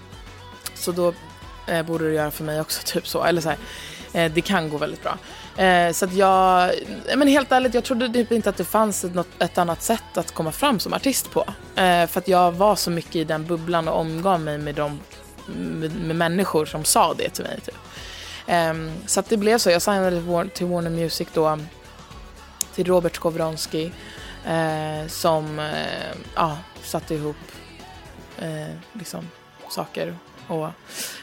[0.73, 1.13] Så då
[1.67, 3.23] eh, borde det göra för mig också typ så.
[3.23, 3.57] Eller så här,
[4.13, 5.17] eh, det kan gå väldigt bra.
[5.57, 6.63] Eh, så att jag,
[7.07, 10.17] eh, men helt ärligt, jag trodde typ inte att det fanns något, ett annat sätt
[10.17, 11.45] att komma fram som artist på.
[11.75, 14.99] Eh, för att jag var så mycket i den bubblan och omgav mig med, de,
[15.45, 17.59] med, med människor som sa det till mig.
[17.61, 17.75] Typ.
[18.47, 18.73] Eh,
[19.05, 19.69] så att det blev så.
[19.69, 21.59] Jag signade till Warner Music då,
[22.75, 23.91] till Robert Skowronski,
[24.45, 27.35] eh, som eh, ja, satte ihop
[28.39, 29.29] eh, liksom,
[29.69, 30.15] saker
[30.47, 30.69] och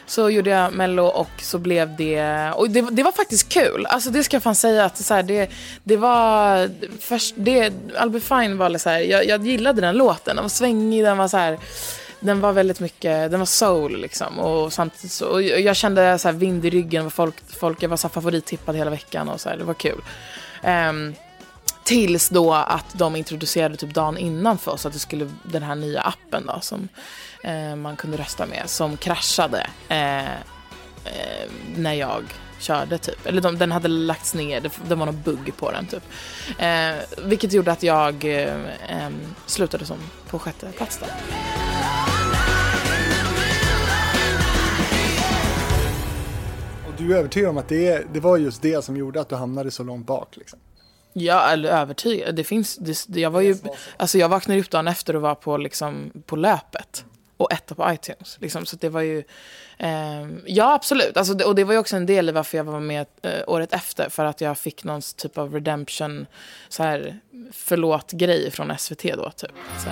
[0.05, 2.51] så gjorde jag Mello och så blev det...
[2.55, 3.85] Och det, det var faktiskt kul.
[3.85, 5.49] Alltså det ska jag fan säga att så här, det,
[5.83, 6.69] det var...
[6.99, 10.35] Först, det, I'll fine var så här, jag, jag gillade den låten.
[10.35, 11.59] Den var svängig, den var så här...
[12.19, 14.39] Den var väldigt mycket, den var soul liksom.
[14.39, 17.11] Och, samtidigt så, och jag kände så här vind i ryggen.
[17.11, 20.01] Folk, folk, jag var så favorittippad hela veckan och så här, det var kul.
[20.63, 21.15] Um,
[21.83, 25.75] tills då att de introducerade typ dagen innan för oss att det skulle den här
[25.75, 26.87] nya appen då som
[27.43, 32.23] eh, man kunde rösta med som kraschade eh, eh, när jag
[32.59, 33.25] körde typ.
[33.25, 36.03] Eller de, den hade lagts ner, det, det var någon bugg på den typ.
[36.59, 38.25] Eh, vilket gjorde att jag
[39.45, 39.97] slutade som
[40.29, 41.09] på sjätte plats där.
[46.97, 49.71] Du är övertygad om att det, det var just det som gjorde att du hamnade
[49.71, 50.37] så långt bak?
[50.37, 50.59] Liksom.
[51.13, 52.35] Ja, eller övertygad.
[52.35, 53.55] Det finns, det, jag var ju,
[53.97, 57.05] alltså jag vaknade upp dagen efter och var på, liksom, på löpet
[57.37, 58.37] och etta på iTunes.
[58.41, 58.65] Liksom.
[58.65, 59.23] Så det var ju...
[59.77, 61.17] Eh, ja, absolut.
[61.17, 63.31] Alltså, det, och det var ju också en del i varför jag var med eh,
[63.47, 64.09] året efter.
[64.09, 66.25] För att jag fick någon typ av redemption,
[66.69, 67.19] så här,
[67.51, 69.51] förlåt-grej från SVT då, typ.
[69.83, 69.89] Så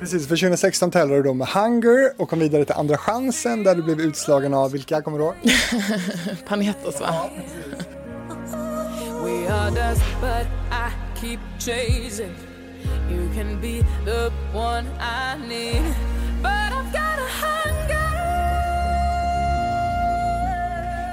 [0.00, 3.74] Precis, för 2016 tävlade du då med Hunger och kom vidare till Andra chansen där
[3.74, 5.34] du blev utslagen av vilka, kommer du ihåg?
[6.48, 7.30] Panetos, va?
[9.48, 9.70] Ja,
[11.20, 12.34] keep chasing.
[13.10, 15.82] You can be the one I need,
[16.42, 17.98] but I've got a hunger.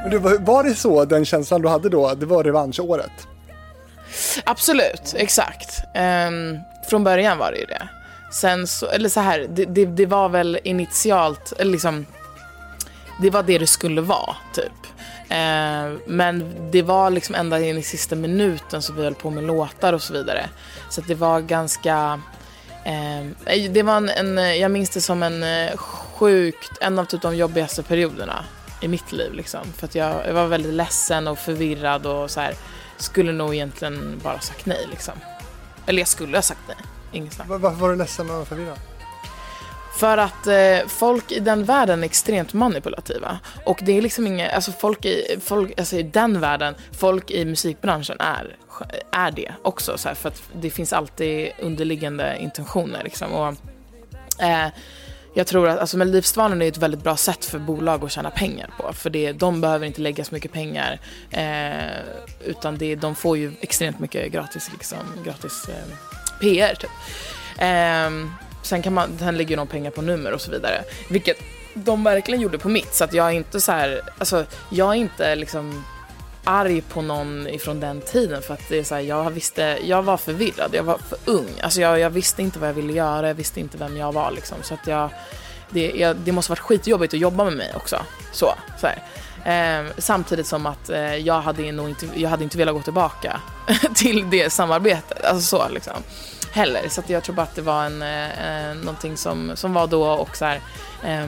[0.03, 3.27] Men du, var det så, den känslan du hade då, det var revanschåret?
[4.43, 5.81] Absolut, exakt.
[5.95, 7.87] Um, från början var det ju det.
[8.31, 12.05] Sen så, eller så här, det, det, det var väl initialt, liksom,
[13.21, 14.84] det var det det skulle vara, typ.
[15.29, 19.43] Eh, men det var liksom ända in i sista minuten så vi höll på med
[19.43, 20.49] låtar och så vidare.
[20.89, 22.21] Så det var ganska...
[22.83, 26.99] Eh, eh, det var en, en, eh, jag minns det som en eh, sjukt, en
[26.99, 28.45] av typ de jobbigaste perioderna
[28.81, 29.33] i mitt liv.
[29.33, 29.61] Liksom.
[29.77, 32.55] För att jag, jag, var väldigt ledsen och förvirrad och så här,
[32.97, 34.87] skulle nog egentligen bara sagt nej.
[34.91, 35.13] Liksom.
[35.85, 36.77] Eller jag skulle ha sagt nej.
[37.11, 37.47] Inget snack.
[37.49, 38.77] Varför var du ledsen och förvirrad?
[39.95, 43.39] För att eh, folk i den världen är extremt manipulativa.
[43.65, 47.45] Och det är liksom inget, alltså folk i, folk, alltså i den världen, folk i
[47.45, 48.57] musikbranschen är,
[49.11, 49.97] är det också.
[49.97, 53.31] Så här, för att det finns alltid underliggande intentioner liksom.
[53.31, 53.55] Och,
[54.43, 54.67] eh,
[55.33, 58.69] jag tror att alltså Melodifestivalen är ett väldigt bra sätt för bolag att tjäna pengar
[58.77, 58.93] på.
[58.93, 60.99] För det, de behöver inte lägga så mycket pengar.
[61.31, 61.99] Eh,
[62.45, 65.95] utan det, de får ju extremt mycket gratis, liksom, gratis eh,
[66.39, 66.75] PR.
[66.75, 66.91] Typ.
[67.57, 70.83] Eh, Sen, kan man, sen lägger de pengar på nummer och så vidare.
[71.09, 71.37] Vilket
[71.73, 72.93] de verkligen gjorde på mitt.
[72.93, 75.83] Så att jag är inte så här, alltså jag är inte liksom
[76.43, 80.03] arg på någon ifrån den tiden för att det är så här, jag visste, jag
[80.03, 81.49] var förvirrad, jag var för ung.
[81.61, 84.31] Alltså jag, jag visste inte vad jag ville göra, jag visste inte vem jag var
[84.31, 84.57] liksom.
[84.63, 85.09] Så att jag,
[85.69, 88.01] det, jag, det måste varit skitjobbigt att jobba med mig också.
[88.31, 88.87] Så, så
[89.49, 93.41] eh, samtidigt som att eh, jag, hade nog inte, jag hade inte velat gå tillbaka
[93.95, 95.25] till det samarbetet.
[95.25, 95.93] Alltså så liksom
[96.55, 96.89] heller.
[96.89, 100.05] Så jag tror bara att det var en, eh, eh, någonting som, som var då
[100.07, 100.61] och så här,
[101.03, 101.27] eh,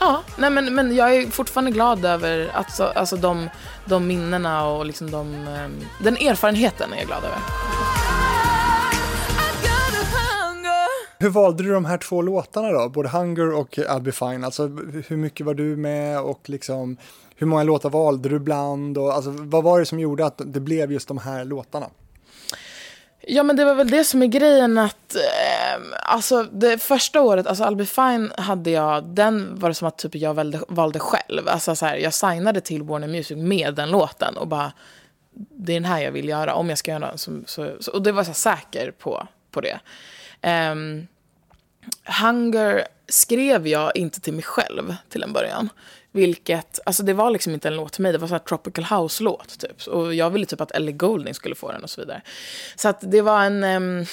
[0.00, 3.50] Ja, nej men, men jag är fortfarande glad över att, alltså de,
[3.84, 5.68] de minnena och liksom de, eh,
[6.04, 7.38] den erfarenheten är jag glad över.
[11.18, 12.88] Hur valde du de här två låtarna då?
[12.88, 14.44] Både Hunger och I'll be fine.
[14.44, 14.66] Alltså
[15.08, 16.96] hur mycket var du med och liksom
[17.36, 18.98] hur många låtar valde du bland?
[18.98, 21.86] Och, alltså, vad var det som gjorde att det blev just de här låtarna?
[23.28, 27.46] Ja men det var väl det som är grejen att, eh, alltså det första året,
[27.46, 30.98] alltså I'll be fine hade jag, den var det som att typ jag valde, valde
[30.98, 31.48] själv.
[31.48, 34.72] Alltså så här, jag signade till Warner Music med den låten och bara,
[35.34, 36.54] det är den här jag vill göra.
[36.54, 37.18] Om jag ska göra den.
[37.18, 39.80] Så, så, så, och det var jag säker på, på det.
[40.40, 40.74] Eh,
[42.22, 45.68] Hunger skrev jag inte till mig själv till en början.
[46.16, 49.58] Vilket, alltså det var liksom inte en låt till mig, det var en tropical house-låt
[49.58, 49.86] typ.
[49.86, 52.22] Och jag ville typ att Ellie Goulding skulle få den och så vidare.
[52.76, 54.06] Så att det var en, um,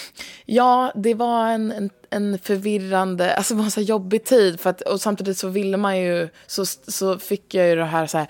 [0.46, 4.60] ja det var en, en, en, förvirrande, alltså det var en så jobbig tid.
[4.60, 8.08] För att, och samtidigt så ville man ju, så, så fick jag ju det här,
[8.08, 8.28] så här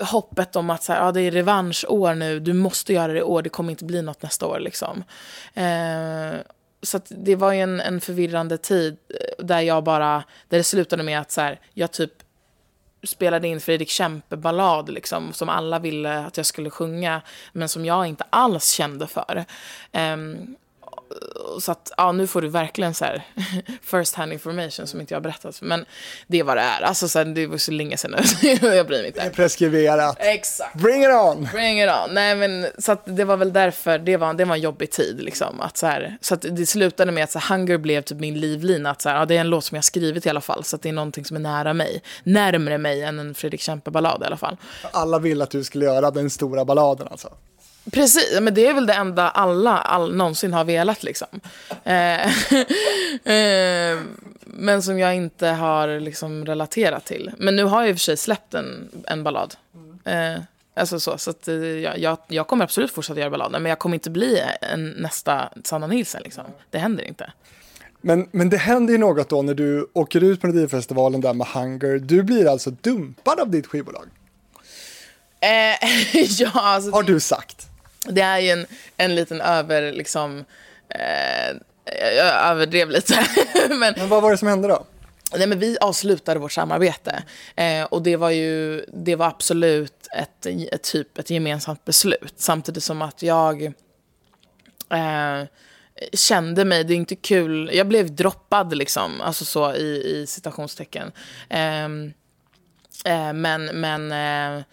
[0.00, 3.22] hoppet om att så här, ja, det är revanschår nu, du måste göra det i
[3.22, 5.04] år, det kommer inte bli något nästa år liksom.
[5.56, 6.40] Uh,
[6.82, 11.02] så det var ju en, en förvirrande tid eh, där jag bara, där det slutade
[11.02, 12.12] med att så här, jag typ
[13.06, 18.06] spelade in Fredrik Kempe-ballad liksom, som alla ville att jag skulle sjunga, men som jag
[18.06, 19.44] inte alls kände för.
[19.92, 20.56] Um,
[21.60, 23.22] så att, ja, nu får du verkligen så här
[23.82, 25.62] first hand information som inte jag har berättat.
[25.62, 25.84] Men
[26.26, 26.82] det är vad det är.
[26.82, 28.10] Alltså, så här, det var så länge sedan
[28.42, 28.48] nu.
[28.62, 29.20] jag bryr mig inte.
[29.20, 30.16] Det är preskriberat.
[30.20, 30.74] Exakt.
[30.74, 31.48] Bring it on!
[31.52, 32.14] Bring it on.
[32.14, 35.20] Nej, men så att det var väl därför, det var, det var en jobbig tid
[35.20, 35.60] liksom.
[35.60, 38.40] Att, så här, så att det slutade med att så här, Hunger blev typ min
[38.40, 38.90] livlina.
[38.90, 40.64] Att så här, ja, det är en låt som jag skrivit i alla fall.
[40.64, 42.02] Så att det är någonting som är nära mig.
[42.24, 44.56] Närmre mig än en Fredrik Kempe-ballad i alla fall.
[44.90, 47.28] Alla vill att du skulle göra den stora balladen alltså.
[47.90, 51.28] Precis, men det är väl det enda alla all, någonsin har velat liksom.
[51.84, 52.26] Eh,
[53.32, 53.98] eh,
[54.44, 57.30] men som jag inte har liksom relaterat till.
[57.38, 59.54] Men nu har jag i och för sig släppt en, en ballad.
[60.04, 60.40] Eh,
[60.74, 61.46] alltså så, så att,
[61.82, 65.48] jag, jag, jag, kommer absolut fortsätta göra ballader, men jag kommer inte bli en, nästa
[65.64, 66.20] Sanna Nilsson.
[66.24, 66.44] Liksom.
[66.70, 67.32] Det händer inte.
[68.00, 71.46] Men, men det händer ju något då när du åker ut på Melodifestivalen där med
[71.46, 71.98] Hunger.
[71.98, 74.06] Du blir alltså dumpad av ditt skivbolag.
[76.38, 77.68] ja, alltså, har du sagt?
[78.08, 78.66] Det är ju en,
[78.96, 80.44] en liten över, liksom,
[80.88, 81.56] eh,
[82.16, 83.26] jag överdrev lite.
[83.68, 84.86] men, men vad var det som hände då?
[85.34, 87.22] Nej, men vi avslutade vårt samarbete
[87.56, 92.34] eh, och det var ju det var absolut ett, ett, typ ett gemensamt beslut.
[92.36, 93.62] Samtidigt som att jag
[94.90, 95.44] eh,
[96.12, 101.12] kände mig, det är inte kul, jag blev droppad liksom, alltså så i, i citationstecken.
[101.48, 102.12] Ehm,
[103.04, 104.64] eh, men men eh,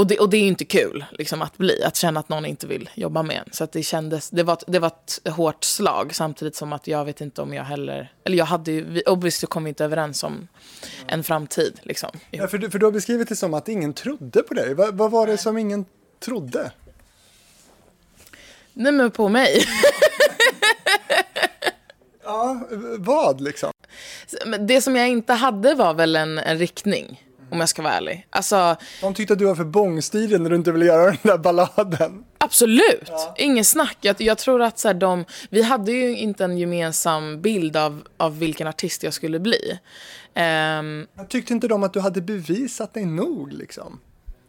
[0.00, 2.66] och det, och det är inte kul liksom, att bli, att känna att någon inte
[2.66, 3.52] vill jobba med en.
[3.52, 7.04] Så att det kändes, det var, det var ett hårt slag samtidigt som att jag
[7.04, 10.48] vet inte om jag heller, eller jag hade ju, obviously kom vi inte överens om
[11.06, 11.80] en framtid.
[11.82, 12.10] Liksom.
[12.30, 14.74] Ja, för, du, för du har beskrivit det som att ingen trodde på dig.
[14.74, 15.84] Vad, vad var det som ingen
[16.20, 16.72] trodde?
[18.72, 19.64] Nej men på mig.
[22.24, 22.66] ja,
[22.98, 23.72] vad liksom?
[24.60, 28.26] Det som jag inte hade var väl en, en riktning om jag ska vara ärlig.
[28.30, 31.38] Alltså, de tyckte att du var för bångstyrig när du inte ville göra den där
[31.38, 32.24] balladen.
[32.38, 33.34] Absolut, ja.
[33.38, 33.96] ingen snack.
[34.00, 38.02] Jag, jag tror att så här, de, vi hade ju inte en gemensam bild av,
[38.16, 39.78] av vilken artist jag skulle bli.
[40.78, 44.00] Um, tyckte inte de att du hade bevisat dig nog liksom?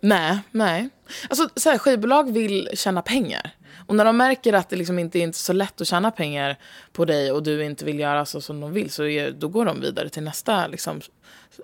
[0.02, 0.90] Nej, nej.
[1.30, 3.56] Alltså så här, skivbolag vill tjäna pengar.
[3.88, 6.58] Och när de märker att det liksom inte är så lätt att tjäna pengar
[6.92, 9.66] på dig och du inte vill göra så som de vill så är, då går
[9.66, 11.02] de vidare till nästa liksom,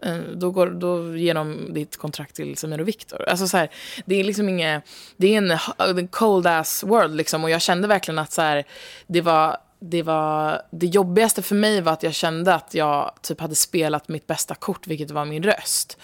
[0.02, 3.30] eh, då, går, då ger de ditt kontrakt till Samir och Viktor.
[3.30, 3.70] Alltså så här,
[4.06, 4.84] det är liksom inget,
[5.18, 8.64] det är en, en cold ass world liksom och jag kände verkligen att så här,
[9.08, 13.42] det var det, var, det jobbigaste för mig var att jag kände att jag typ
[13.42, 15.98] hade spelat mitt bästa kort, vilket var min röst.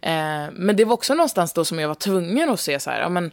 [0.00, 3.00] Eh, men det var också någonstans då som jag var tvungen att se så här,
[3.00, 3.32] ja, men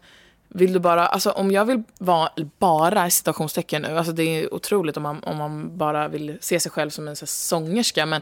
[0.54, 4.54] vill du bara, alltså om jag vill vara, bara i citationstecken nu, alltså det är
[4.54, 8.06] otroligt om man, om man bara vill se sig själv som en så här, sångerska,
[8.06, 8.22] men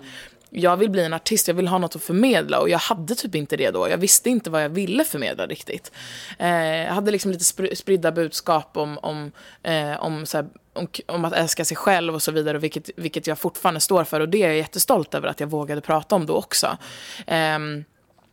[0.49, 3.35] jag vill bli en artist, jag vill ha något att förmedla och jag hade typ
[3.35, 3.89] inte det då.
[3.89, 5.91] Jag visste inte vad jag ville förmedla riktigt.
[6.39, 9.31] Eh, jag hade liksom lite spridda budskap om, om,
[9.63, 13.27] eh, om, så här, om, om, att älska sig själv och så vidare, vilket, vilket
[13.27, 16.25] jag fortfarande står för och det är jag jättestolt över att jag vågade prata om
[16.25, 16.77] då också.
[17.27, 17.59] Eh,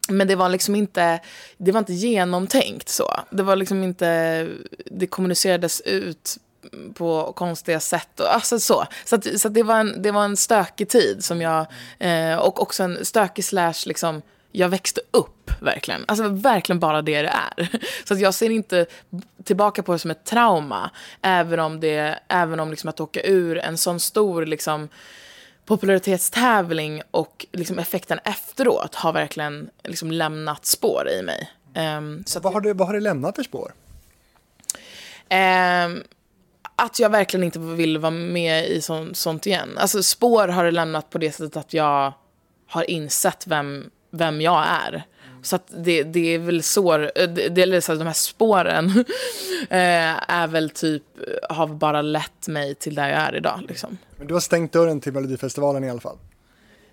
[0.08, 1.20] men det var liksom inte,
[1.56, 3.20] det var inte genomtänkt så.
[3.30, 4.48] Det var liksom inte,
[4.84, 6.38] det kommunicerades ut
[6.94, 8.20] på konstiga sätt.
[8.20, 11.24] Och, alltså så så, att, så att det, var en, det var en stökig tid
[11.24, 11.66] som jag,
[11.98, 16.04] eh, och också en stökig slash liksom, jag växte upp verkligen.
[16.08, 17.68] Alltså verkligen bara det det är.
[18.04, 18.86] Så att jag ser inte
[19.44, 20.90] tillbaka på det som ett trauma.
[21.22, 24.88] Även om, det, även om liksom att åka ur en sån stor liksom,
[25.66, 31.50] popularitetstävling och liksom effekten efteråt har verkligen liksom lämnat spår i mig.
[31.96, 33.72] Um, så vad, har det, vad har det lämnat för spår?
[35.30, 36.04] Um,
[36.76, 39.78] att jag verkligen inte vill vara med i så, sånt igen.
[39.78, 42.12] Alltså spår har det lämnat på det sättet att jag
[42.66, 45.06] har insett vem, vem jag är.
[45.46, 48.86] Så att det, det är väl så, eh, det, det är så de här spåren
[49.70, 51.02] eh, är väl typ,
[51.48, 53.64] har bara lett mig till där jag är idag.
[53.68, 53.98] Liksom.
[54.16, 56.16] Men du har stängt dörren till Melodifestivalen i alla fall?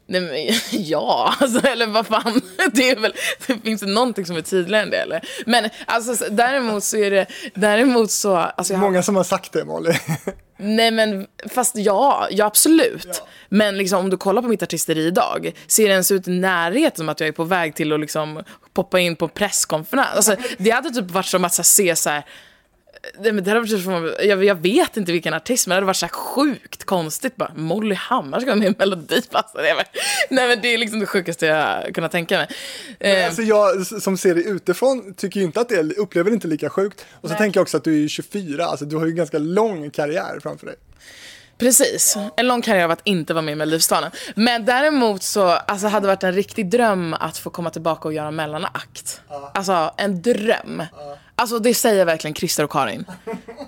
[0.08, 2.42] Nej, men, ja, alltså, eller vad fan.
[2.74, 3.14] Det, är väl,
[3.48, 5.22] det finns det någonting som är tydligare än det, eller?
[5.46, 7.26] Men alltså, däremot så är det...
[7.54, 8.36] Däremot så...
[8.36, 9.94] Alltså, jag Många som har sagt det, Molly.
[10.58, 13.08] Nej men fast ja, ja absolut.
[13.08, 13.28] Ja.
[13.50, 16.98] Men liksom, om du kollar på mitt artisteri idag, ser det ens ut i närheten
[16.98, 20.16] som att jag är på väg till att liksom poppa in på presskonferens?
[20.16, 22.26] Alltså, det hade typ varit som att så, se så här,
[23.20, 25.98] Nej, men det hade varit jag, jag vet inte vilken artist, men det hade varit
[25.98, 27.36] så sjukt konstigt.
[27.36, 29.86] Bara, Molly Hammar ska vara med i Melodifestivalen.
[30.30, 32.48] Nej men det är liksom det sjukaste jag kunnat tänka mig.
[33.00, 33.26] Eh.
[33.26, 37.06] Alltså jag som ser det utifrån tycker inte att det upplever det inte lika sjukt.
[37.22, 37.38] Och så Nej.
[37.38, 40.40] tänker jag också att du är 24, alltså du har ju en ganska lång karriär
[40.42, 40.76] framför dig.
[41.58, 44.12] Precis, en lång karriär av att inte vara med i Melodifestivalen.
[44.36, 48.14] Men däremot så alltså, hade det varit en riktig dröm att få komma tillbaka och
[48.14, 49.22] göra mellanakt.
[49.32, 49.50] Uh.
[49.54, 50.80] Alltså en dröm.
[50.80, 50.88] Uh.
[51.36, 53.06] Alltså det säger verkligen Christer och Karin.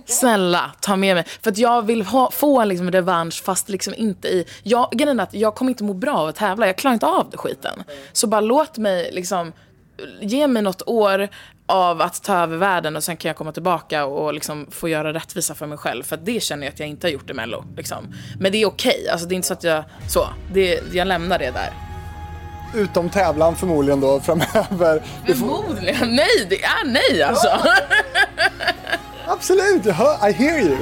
[0.05, 1.25] Snälla, ta med mig.
[1.41, 4.45] För att jag vill ha, få en liksom revansch fast liksom inte i...
[4.63, 6.67] Jag, grejen är att jag kommer inte må bra av att tävla.
[6.67, 7.83] Jag klarar inte av det skiten.
[8.13, 9.53] Så bara låt mig liksom...
[10.21, 11.29] Ge mig något år
[11.65, 15.13] av att ta över världen och sen kan jag komma tillbaka och liksom få göra
[15.13, 16.03] rättvisa för mig själv.
[16.03, 17.65] För det känner jag att jag inte har gjort i Mello.
[17.77, 18.13] Liksom.
[18.39, 18.97] Men det är okej.
[18.99, 19.07] Okay.
[19.07, 19.83] Alltså, det är inte så att jag...
[20.09, 20.27] Så.
[20.53, 21.94] Det, jag lämnar det där
[22.75, 25.03] utom tävlan förmodligen då framöver.
[25.25, 26.15] Förmodligen?
[26.15, 27.47] Nej, det är nej alltså.
[29.27, 30.77] Absolut, I hear you.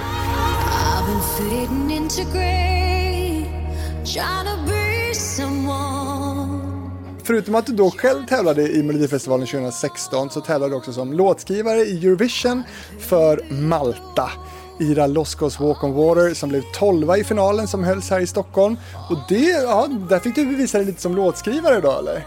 [7.23, 11.79] Förutom att du då själv tävlade i Melodifestivalen 2016 så tävlade du också som låtskrivare
[11.79, 12.63] i Eurovision
[12.99, 14.31] för Malta.
[14.79, 18.77] Ira Loskos Walk on Water som blev 12 i finalen som hölls här i Stockholm.
[19.09, 22.25] Och det, ja, där fick du bevisa dig lite som låtskrivare då eller?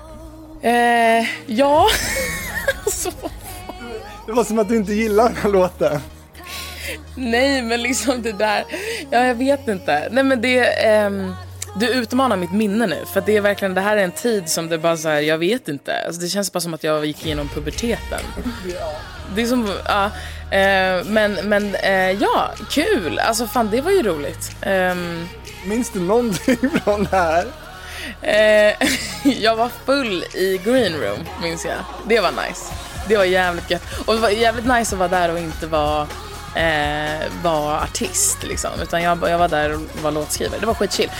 [0.63, 1.87] Eh, ja.
[4.27, 6.01] det var som att du inte gillar den här låten.
[7.17, 8.65] Nej, men liksom det där,
[9.11, 10.09] ja jag vet inte.
[10.11, 11.33] Nej men det, ehm,
[11.77, 13.05] du utmanar mitt minne nu.
[13.13, 15.39] För det är verkligen, det här är en tid som det bara så här, jag
[15.39, 16.07] vet inte.
[16.07, 18.21] Alltså, det känns bara som att jag gick igenom puberteten.
[19.35, 20.11] Det är som, ja.
[20.51, 23.19] Eh, men men eh, ja, kul.
[23.19, 24.51] Alltså fan, det var ju roligt.
[24.61, 24.95] Eh,
[25.65, 27.45] Minns du någonting från det här?
[28.23, 28.89] Eh,
[29.43, 31.75] jag var full i green room, minns jag.
[32.09, 32.73] Det var nice.
[33.09, 33.83] Det var jävligt gött.
[34.07, 36.07] Och det var jävligt nice att vara där och inte vara
[36.57, 38.71] eh, var artist liksom.
[38.83, 40.61] Utan jag, jag var där och var låtskrivare.
[40.61, 41.11] Det var skitchill.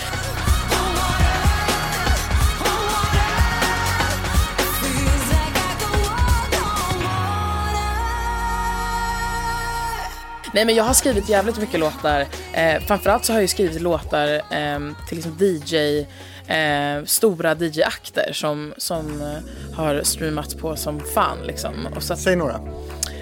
[10.57, 12.25] Nej men jag har skrivit jävligt mycket låtar.
[12.53, 15.99] Eh, framförallt så har jag skrivit låtar eh, till liksom DJ,
[16.47, 21.87] eh, stora DJ-akter som, som eh, har streamats på som fan liksom.
[21.95, 22.59] Och så att, Säg några.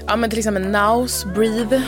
[0.08, 1.82] Ja men till exempel Nows, Breathe.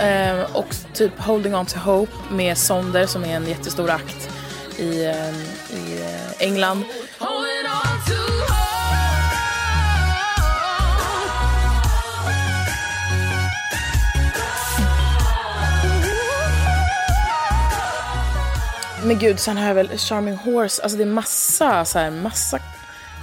[0.00, 4.30] Eh, och typ Holding On To Hope med Sonder som är en jättestor akt
[4.78, 5.28] i, eh,
[5.76, 6.84] i eh, England.
[19.06, 20.82] Men gud, sen har jag väl Charming Horse.
[20.82, 22.58] Alltså det är massa, så här, massa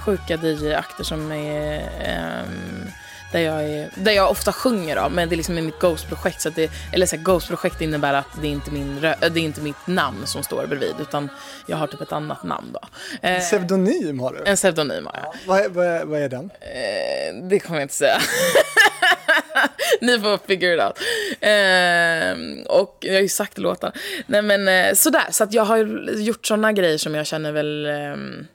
[0.04, 1.80] sjuka DJ-akter som är...
[2.42, 2.90] Um,
[3.32, 6.40] där, jag är, där jag ofta sjunger av, men det är liksom mitt Ghost-projekt.
[6.40, 9.60] Så det, eller så här, Ghost-projekt innebär att det är, inte min, det är inte
[9.60, 11.28] mitt namn som står bredvid, utan
[11.66, 12.80] jag har typ ett annat namn då.
[13.20, 14.50] En eh, pseudonym har du?
[14.50, 15.24] En pseudonym har jag.
[15.24, 16.50] Ja, vad, är, vad, är, vad är den?
[16.60, 18.16] Eh, det kommer jag inte säga.
[20.00, 20.98] Ni får figure it out.
[21.40, 23.92] Eh, och jag har ju sagt låtar.
[24.26, 25.78] Nej men eh, sådär, så att jag har
[26.16, 27.86] gjort sådana grejer som jag känner väl...
[27.86, 28.46] Ehm,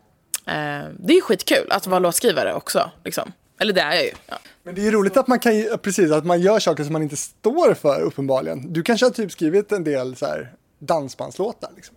[0.48, 2.92] eh, det är skitkul att vara låtskrivare också.
[3.06, 3.32] Liksom.
[3.60, 4.12] Eller det är jag ju.
[4.28, 4.40] Ja.
[4.64, 7.04] Men det är ju roligt att man kan, precis, att man gör saker som man
[7.04, 8.74] inte står för uppenbarligen.
[8.74, 11.96] Du kanske har typ skrivit en del så här dansbandslåtar liksom.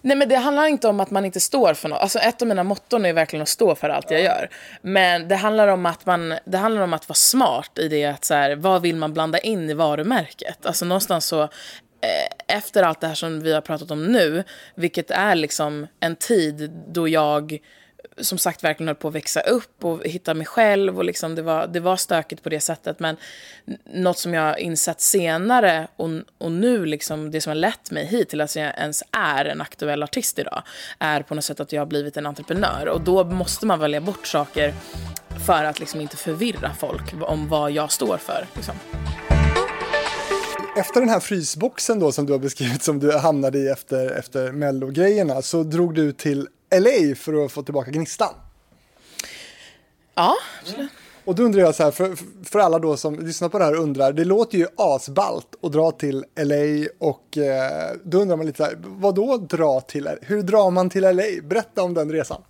[0.00, 2.00] Nej men det handlar inte om att man inte står för något.
[2.00, 4.50] Alltså ett av mina motton är verkligen att stå för allt jag gör.
[4.82, 8.24] Men det handlar om att man, det handlar om att vara smart i det att
[8.24, 10.66] så här, vad vill man blanda in i varumärket?
[10.66, 14.44] Alltså någonstans så eh, efter allt det här som vi har pratat om nu,
[14.74, 17.58] vilket är liksom en tid då jag
[18.20, 20.98] som sagt verkligen höll på att växa upp och hitta mig själv.
[20.98, 23.00] Och liksom det, var, det var stökigt på det sättet.
[23.00, 23.16] Men
[23.94, 28.28] något som jag insett senare och, och nu, liksom, det som har lett mig hit
[28.28, 30.62] till att jag ens är en aktuell artist idag,
[30.98, 32.88] är på något sätt att jag har blivit en entreprenör.
[32.88, 34.74] Och då måste man välja bort saker
[35.46, 38.46] för att liksom inte förvirra folk om vad jag står för.
[38.54, 38.74] Liksom.
[40.76, 44.52] Efter den här frysboxen då som du har beskrivit som du hamnade i efter, efter
[44.52, 48.34] mellogrejerna så drog du till LA för att få tillbaka gnistan.
[50.14, 50.90] Ja, absolut.
[51.24, 53.74] Och då undrar jag så här, för, för alla då som lyssnar på det här
[53.74, 58.56] undrar, det låter ju asballt att dra till LA och eh, då undrar man lite
[58.56, 61.22] så här, vad då dra till, hur drar man till LA?
[61.42, 62.42] Berätta om den resan.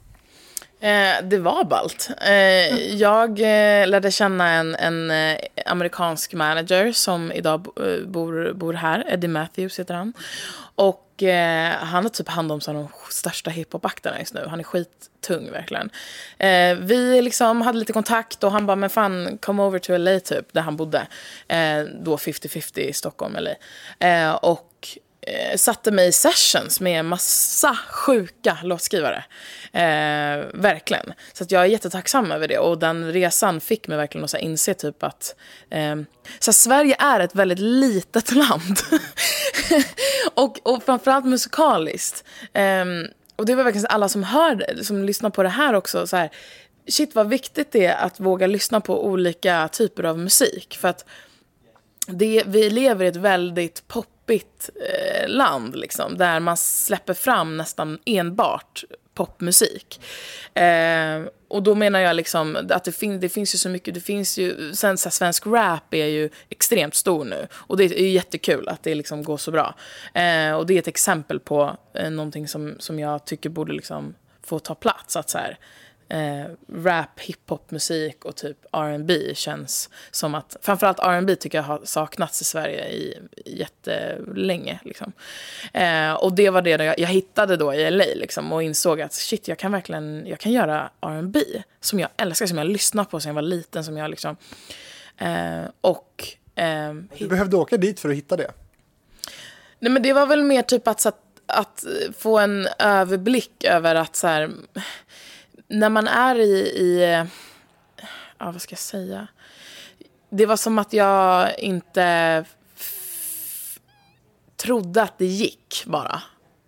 [0.81, 2.11] Eh, det var ballt.
[2.26, 8.72] Eh, jag eh, lärde känna en, en eh, amerikansk manager som idag eh, bor, bor
[8.72, 9.05] här.
[9.09, 10.12] Eddie Matthews heter han.
[10.74, 14.47] Och eh, han har typ hand om de största hiphop-akterna just nu.
[14.49, 15.91] Han är skittung verkligen.
[16.39, 20.20] Eh, vi liksom hade lite kontakt och han bara, men fan, come over to LA
[20.20, 21.07] typ, där han bodde.
[21.49, 23.55] Eh, då 50-50 i Stockholm, LA.
[24.09, 29.25] Eh, och eh, satte mig i sessions med massa sjuka låtskrivare.
[29.73, 31.12] Eh, verkligen.
[31.33, 32.59] Så att jag är jättetacksam över det.
[32.59, 35.35] Och den resan fick mig verkligen att så inse typ att
[35.71, 35.97] eh,
[36.39, 38.79] så Sverige är ett väldigt litet land.
[40.35, 42.25] och, och framförallt musikaliskt.
[42.53, 42.85] Eh,
[43.37, 46.07] och det var verkligen alla som hör, som lyssnar på det här också.
[46.07, 46.31] Så här,
[46.89, 50.79] shit vad viktigt det är att våga lyssna på olika typer av musik.
[50.81, 51.05] För att
[52.07, 57.57] det, vi lever i ett väldigt pop poppigt eh, land liksom, där man släpper fram
[57.57, 60.01] nästan enbart popmusik.
[60.55, 64.01] Eh, och då menar jag liksom att det, fin det finns ju så mycket, det
[64.01, 68.11] finns ju, sen så här, svensk rap är ju extremt stor nu och det är
[68.11, 69.74] jättekul att det liksom går så bra.
[70.14, 74.14] Eh, och det är ett exempel på eh, någonting som, som jag tycker borde liksom
[74.43, 75.16] få ta plats.
[75.16, 75.59] Att så här,
[76.11, 76.45] eh,
[76.85, 82.45] rap, hiphop-musik och typ R&B känns som att, framförallt R&B tycker jag har saknats i
[82.45, 84.81] Sverige i jättelänge.
[84.85, 85.13] Liksom.
[85.73, 89.13] Eh, och det var det jag, jag hittade då i LA liksom, och insåg att
[89.13, 91.41] shit, jag kan verkligen jag kan göra R&B
[91.81, 93.85] som jag älskar, som jag lyssnat på sen jag var liten.
[93.85, 94.37] Som jag liksom,
[95.19, 98.51] eh, och, eh, du behövde åka dit för att hitta det?
[99.79, 101.85] Nej men det var väl mer typ att, att, att
[102.19, 104.51] få en överblick över att så här,
[105.71, 107.03] när man är i, i
[108.39, 109.29] ja, vad ska jag säga?
[110.31, 112.45] Det var som att jag inte
[114.57, 116.23] trodde att det gick bara.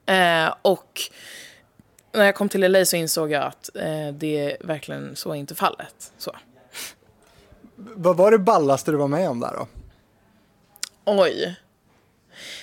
[0.07, 1.01] Eh, och
[2.13, 5.55] när jag kom till LA så insåg jag att eh, det verkligen så är inte
[5.55, 6.13] fallet.
[6.19, 6.37] Så.
[7.77, 9.67] Vad var det ballaste du var med om där då?
[11.05, 11.57] Oj.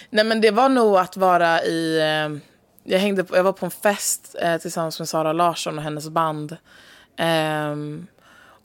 [0.10, 2.00] Nej men det var nog att vara i...
[2.00, 2.49] Eh,
[2.90, 6.10] jag, hängde på, jag var på en fest eh, tillsammans med Sara Larsson och hennes
[6.10, 6.58] band.
[7.18, 7.76] Eh,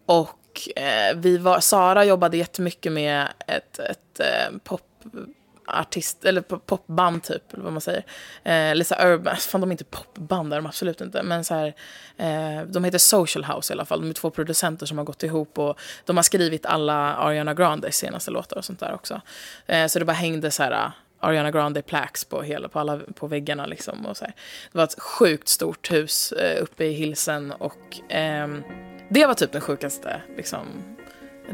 [0.07, 7.53] och eh, vi var, Sara jobbade jättemycket med ett, ett eh, popartist, eller popband typ,
[7.53, 8.05] eller vad man säger.
[8.45, 11.23] Eh, Lisa urban, fan de är inte popband, är de absolut inte.
[11.23, 11.75] Men så här,
[12.17, 14.01] eh, de heter Social House i alla fall.
[14.01, 17.97] De är två producenter som har gått ihop och de har skrivit alla Ariana Grandes
[17.97, 19.21] senaste låtar och sånt där också.
[19.67, 20.93] Eh, så det bara hängde så här
[21.25, 23.67] Ariana Grande plaques på, hela, på, alla, på väggarna.
[23.67, 24.35] Liksom, och så här.
[24.73, 28.49] Det var ett sjukt stort hus eh, uppe i Hilsen och eh,
[29.09, 30.23] det var typ den sjukaste.
[30.37, 30.67] Liksom.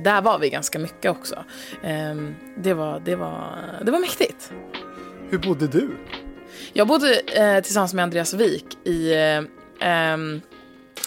[0.05, 1.45] Där var vi ganska mycket också.
[1.83, 2.15] Eh,
[2.57, 4.53] det, var, det, var, det var mäktigt.
[5.31, 5.91] Hur bodde du?
[6.73, 9.43] Jag bodde eh, tillsammans med Andreas Wik i eh,
[9.81, 10.41] ehm,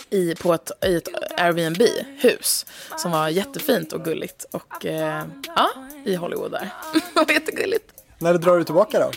[0.10, 1.08] i, på ett, i ett
[1.38, 2.66] Airbnb-hus
[2.98, 4.46] som var jättefint och gulligt.
[4.52, 5.24] Och eh,
[5.56, 5.70] ja,
[6.06, 6.70] i Hollywood där.
[6.94, 8.03] det var jättegulligt.
[8.24, 9.12] När drar du tillbaka då?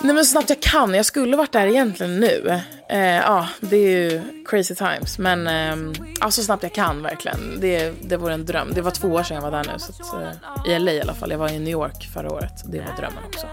[0.00, 0.94] Nej men så snabbt jag kan.
[0.94, 2.60] Jag skulle varit där egentligen nu.
[2.88, 5.18] Eh, ja, det är ju crazy times.
[5.18, 7.60] Men eh, ja, så snabbt jag kan verkligen.
[7.60, 8.72] Det, det vore en dröm.
[8.74, 9.78] Det var två år sedan jag var där nu.
[9.78, 10.22] Så att,
[10.66, 11.30] eh, I LA i alla fall.
[11.30, 12.52] Jag var i New York förra året.
[12.64, 13.46] Det var drömmen också.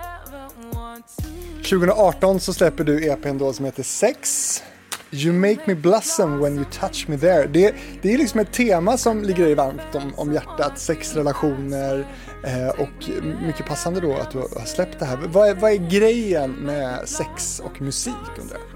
[1.58, 4.64] 2018 så släpper du EPn då som heter Sex.
[5.12, 7.48] You make me blossom when you touch me there.
[7.48, 10.80] Det, det är liksom ett tema som ligger dig varmt om, om hjärtat.
[10.80, 12.08] Sexrelationer,
[12.44, 13.10] Eh, och
[13.42, 15.18] mycket passande då att du har släppt det här.
[15.18, 18.74] Vad är, vad är grejen med sex och musik undrar jag?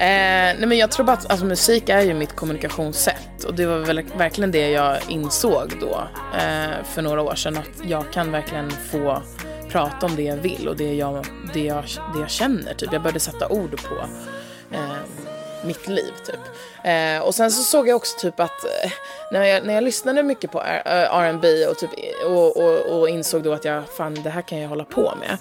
[0.00, 3.66] Eh, nej men jag tror bara att alltså, musik är ju mitt kommunikationssätt och det
[3.66, 8.32] var väl verkligen det jag insåg då eh, för några år sedan att jag kan
[8.32, 9.22] verkligen få
[9.68, 11.84] prata om det jag vill och det jag, det jag,
[12.14, 12.74] det jag känner.
[12.74, 12.92] Typ.
[12.92, 13.94] Jag började sätta ord på
[15.68, 16.40] mitt liv typ.
[16.84, 18.92] Eh, och sen så såg jag också typ att eh,
[19.32, 21.90] när, jag, när jag lyssnade mycket på R&B eh, och, typ,
[22.26, 25.38] och, och, och, insåg då att jag, fan det här kan jag hålla på med.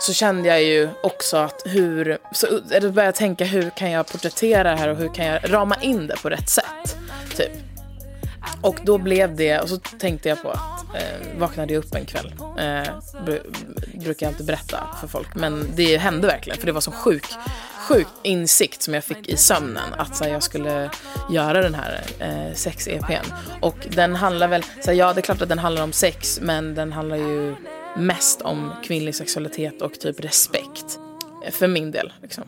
[0.00, 4.70] Så kände jag ju också att hur, så började jag tänka hur kan jag porträttera
[4.70, 6.96] det här och hur kan jag rama in det på rätt sätt.
[7.36, 7.69] Typ.
[8.60, 12.04] Och då blev det, och så tänkte jag på att, eh, vaknade jag upp en
[12.04, 12.34] kväll.
[12.58, 12.92] Eh,
[13.94, 17.26] brukar jag alltid berätta för folk, men det hände verkligen för det var så sjuk
[17.90, 20.90] sjuk insikt som jag fick i sömnen att så här, jag skulle
[21.30, 23.32] göra den här eh, sex-EPn.
[23.60, 26.40] Och den handlar väl, så här, ja det är klart att den handlar om sex
[26.42, 27.54] men den handlar ju
[27.96, 30.98] mest om kvinnlig sexualitet och typ respekt.
[31.50, 32.44] För min del liksom.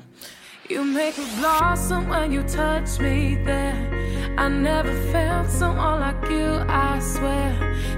[0.71, 3.93] You make me blossom when you touch me there
[4.39, 7.53] i never felt someone like you, I swear.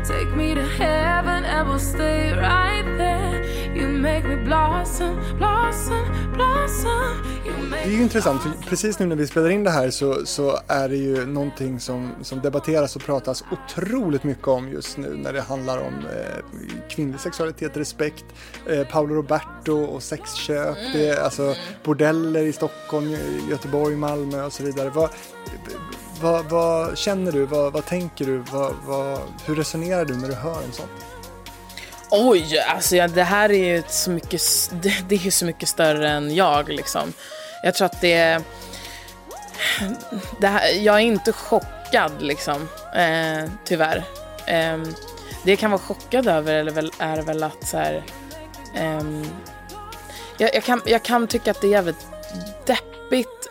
[0.05, 3.45] Take me to heaven and we'll stay right there.
[3.75, 7.35] You make me blossom, blossom, blossom.
[7.71, 10.59] Det är ju intressant, för precis nu när vi spelar in det här så, så
[10.69, 15.33] är det ju någonting som, som debatteras och pratas otroligt mycket om just nu när
[15.33, 18.25] det handlar om eh, kvinnlig sexualitet, respekt,
[18.67, 21.55] eh, Paolo Roberto och sexköp, det är alltså
[21.85, 23.17] bordeller i Stockholm,
[23.51, 24.91] Göteborg, Malmö och så vidare.
[24.91, 25.11] Vad,
[26.21, 30.35] vad, vad känner du, vad, vad tänker du, vad, vad, hur resonerar du när du
[30.35, 30.91] hör om sånt?
[32.11, 34.43] Oj, alltså ja, det här är ju så mycket,
[34.83, 37.13] det, det är så mycket större än jag liksom.
[37.63, 38.43] Jag tror att det,
[40.41, 44.05] det här, jag är inte chockad liksom, eh, tyvärr.
[44.47, 44.79] Eh,
[45.45, 48.05] det jag kan vara chockad över är väl, är väl att så här,
[48.75, 49.03] eh,
[50.39, 52.07] jag, jag, kan, jag kan tycka att det är jävligt
[52.67, 52.94] deppigt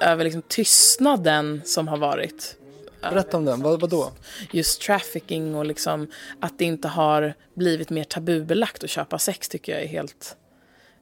[0.02, 2.56] över liksom tystnaden som har varit.
[3.02, 4.12] Berätta om den, vad, vad då?
[4.52, 6.08] Just trafficking och liksom
[6.40, 10.36] att det inte har blivit mer tabubelagt att köpa sex tycker jag är helt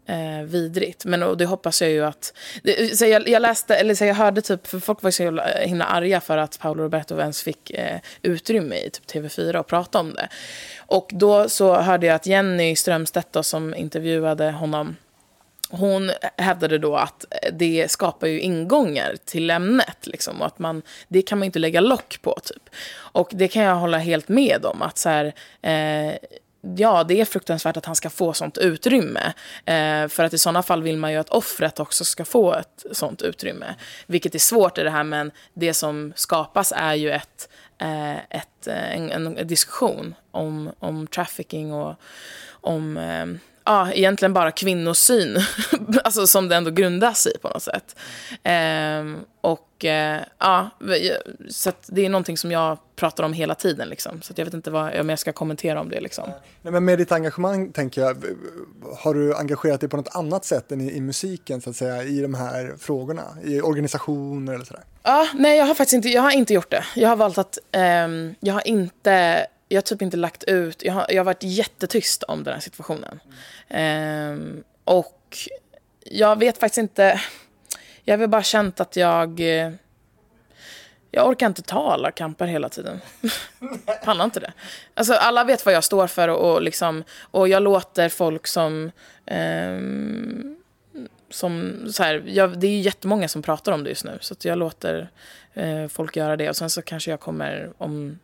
[0.06, 1.06] eh, vidrigt.
[1.06, 2.34] Men och det hoppas jag ju att...
[2.64, 5.24] Det, så jag, jag, läste, eller så jag hörde typ, för folk var så
[5.60, 10.00] himla arga för att Paolo Roberto ens fick eh, utrymme i typ TV4 och prata
[10.00, 10.28] om det.
[10.78, 14.96] Och då så hörde jag att Jenny Strömstedt då, som intervjuade honom
[15.72, 20.08] hon hävdade då att det skapar ju ingångar till ämnet.
[20.08, 22.40] Liksom, och att man, det kan man inte lägga lock på.
[22.44, 22.70] Typ.
[22.94, 24.82] Och det kan jag hålla helt med om.
[24.82, 26.16] att så här, eh,
[26.76, 29.34] Ja, det är fruktansvärt att han ska få sånt utrymme.
[29.66, 32.86] Eh, för att i sådana fall vill man ju att offret också ska få ett
[32.92, 33.76] sånt utrymme.
[34.08, 38.68] Vilket är svårt i det här, men det som skapas är ju ett, eh, ett,
[38.68, 41.96] eh, en, en, diskussion om, om trafficking och
[42.50, 43.26] om eh,
[43.64, 45.38] ja, egentligen bara kvinnosyn,
[46.04, 47.96] alltså som det ändå grundas i på något sätt.
[48.44, 50.70] Eh, och eh, ja,
[51.50, 54.22] så det är någonting som jag pratar om hela tiden liksom.
[54.22, 56.30] Så jag vet inte vad, om jag ska kommentera om det liksom.
[56.62, 58.24] Nej, men med ditt engagemang tänker jag,
[58.98, 62.04] har du engagerat dig på något annat sätt än i, i musiken så att säga,
[62.04, 63.24] i de här frågorna?
[63.44, 64.84] I organisationer eller sådär?
[65.04, 66.84] Ja, nej jag har faktiskt inte, jag har inte gjort det.
[66.96, 67.82] Jag har valt att, eh,
[68.40, 72.24] jag har inte jag har typ inte lagt ut, jag har, jag har varit jättetyst
[72.24, 73.20] om den här situationen.
[73.70, 74.58] Mm.
[74.58, 75.38] Eh, och
[76.04, 77.22] jag vet faktiskt inte,
[78.04, 79.72] jag har väl bara känt att jag, eh,
[81.12, 83.02] jag orkar inte ta alla kamper hela tiden.
[84.04, 84.54] Pallar inte det.
[84.94, 88.92] Alltså alla vet vad jag står för och, och liksom, och jag låter folk som,
[89.26, 89.80] eh,
[91.30, 94.58] som så här, jag, det är jättemånga som pratar om det just nu, så jag
[94.58, 95.10] låter
[95.54, 96.50] eh, folk göra det.
[96.50, 98.20] Och sen så kanske jag kommer om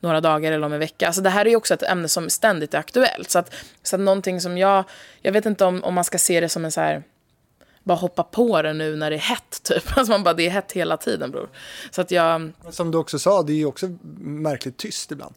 [0.00, 1.06] några dagar eller om en vecka.
[1.06, 3.30] Alltså det här är ju också ett ämne som ständigt är aktuellt.
[3.30, 4.84] Så att, så att någonting som jag,
[5.22, 7.02] jag vet inte om, om man ska se det som en så här,
[7.82, 9.84] bara hoppa på det nu när det är hett typ.
[9.96, 11.48] Alltså man bara, det är hett hela tiden bror.
[11.90, 12.52] Så att jag...
[12.70, 13.86] Som du också sa, det är också
[14.20, 15.34] märkligt tyst ibland.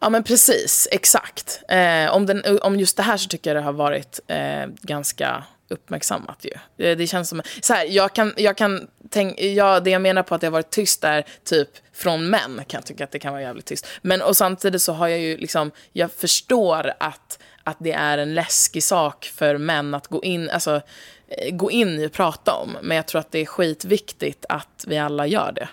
[0.00, 1.62] Ja men precis, exakt.
[1.68, 5.44] Eh, om, den, om just det här så tycker jag det har varit eh, ganska
[5.68, 6.50] uppmärksammat ju.
[6.76, 10.22] Det, det, känns som, så här, jag kan, jag kan tänka, ja, det jag menar
[10.22, 13.18] på att det har varit tyst där, typ från män kan jag tycka att det
[13.18, 13.86] kan vara jävligt tyst.
[14.02, 18.34] Men och samtidigt så har jag ju liksom, jag förstår att, att det är en
[18.34, 20.80] läskig sak för män att gå in, alltså,
[21.28, 22.76] eh, gå in i och prata om.
[22.82, 25.68] Men jag tror att det är skitviktigt att vi alla gör det.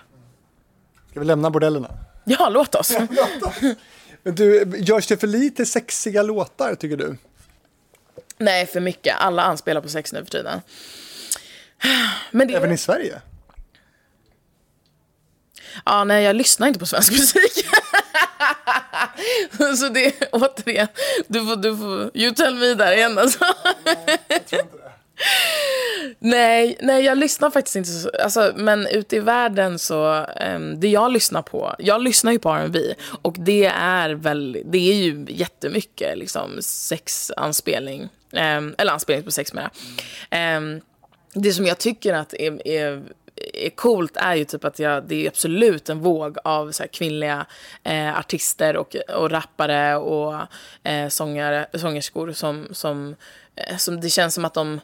[1.10, 1.88] Ska vi lämna bordellerna?
[2.24, 2.96] Ja, låt oss.
[4.22, 7.16] Men du, görs det för lite sexiga låtar tycker du?
[8.38, 9.16] Nej, för mycket.
[9.18, 10.60] Alla anspelar på sex nu för tiden.
[12.30, 12.54] Men det...
[12.54, 13.20] Även i Sverige?
[15.84, 17.66] Ja, nej, jag lyssnar inte på svensk musik.
[19.78, 20.88] så det återigen,
[21.26, 23.44] du får, du får, you tell me där igen alltså.
[23.84, 24.18] nej,
[26.18, 31.12] nej, jag lyssnar faktiskt inte så, alltså, men ute i världen så, um, det jag
[31.12, 32.78] lyssnar på, jag lyssnar ju på R&B
[33.22, 38.02] och det är väl, det är ju jättemycket liksom sexanspelning,
[38.32, 39.70] um, eller anspelning på sex menar
[40.56, 40.80] um,
[41.34, 43.02] det som jag tycker att är, är
[43.54, 47.46] är coolt är ju typ att jag, det är absolut en våg av så kvinnliga
[47.82, 50.34] eh, artister och, och rappare och
[50.82, 53.16] eh, sångare, sångerskor som, som,
[53.56, 54.80] Eh, som det känns som att de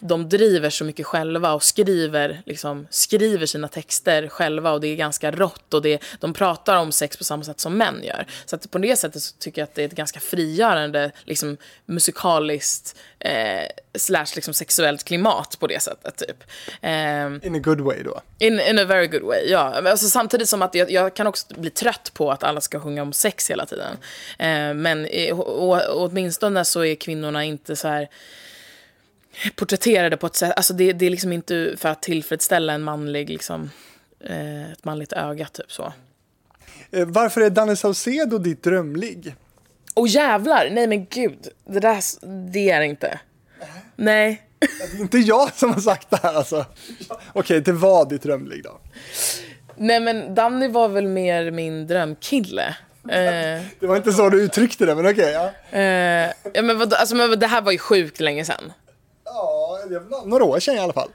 [0.00, 4.96] de driver så mycket själva och skriver, liksom, skriver sina texter själva och det är
[4.96, 8.26] ganska rått och det, de pratar om sex på samma sätt som män gör.
[8.46, 11.56] Så att på det sättet så tycker jag att det är ett ganska frigörande liksom,
[11.86, 16.16] musikaliskt eh, slash liksom, sexuellt klimat på det sättet.
[16.16, 16.44] Typ.
[16.80, 18.20] Eh, in a good way då?
[18.38, 19.90] In, in a very good way, ja.
[19.90, 23.02] Alltså, samtidigt som att jag, jag, kan också bli trött på att alla ska sjunga
[23.02, 23.96] om sex hela tiden.
[24.38, 28.08] Eh, men och, och, åtminstone så är kvinnorna inte så här
[29.56, 33.30] porträtterade på ett sätt, alltså det, det är liksom inte för att tillfredsställa en manlig
[33.30, 33.70] liksom,
[34.24, 35.92] eh, ett manligt öga typ så.
[36.90, 39.34] Eh, Varför är Danny Saucedo ditt drömligg?
[39.94, 42.02] Och jävlar, nej men gud, det där,
[42.52, 43.20] det är inte.
[43.96, 44.42] Nej.
[44.60, 46.66] Det är inte jag som har sagt det här alltså.
[47.32, 48.78] Okej, det var ditt drömligg då.
[49.76, 52.76] Nej men Danny var väl mer min drömkille.
[53.08, 55.32] Eh, Det var inte så du uttryckte det, men okej.
[55.32, 55.78] ja.
[55.78, 58.72] eh, ja, men vad, alltså, men det här var ju sjukt länge sedan.
[59.34, 59.78] Ja,
[60.24, 61.10] några år sedan i alla fall.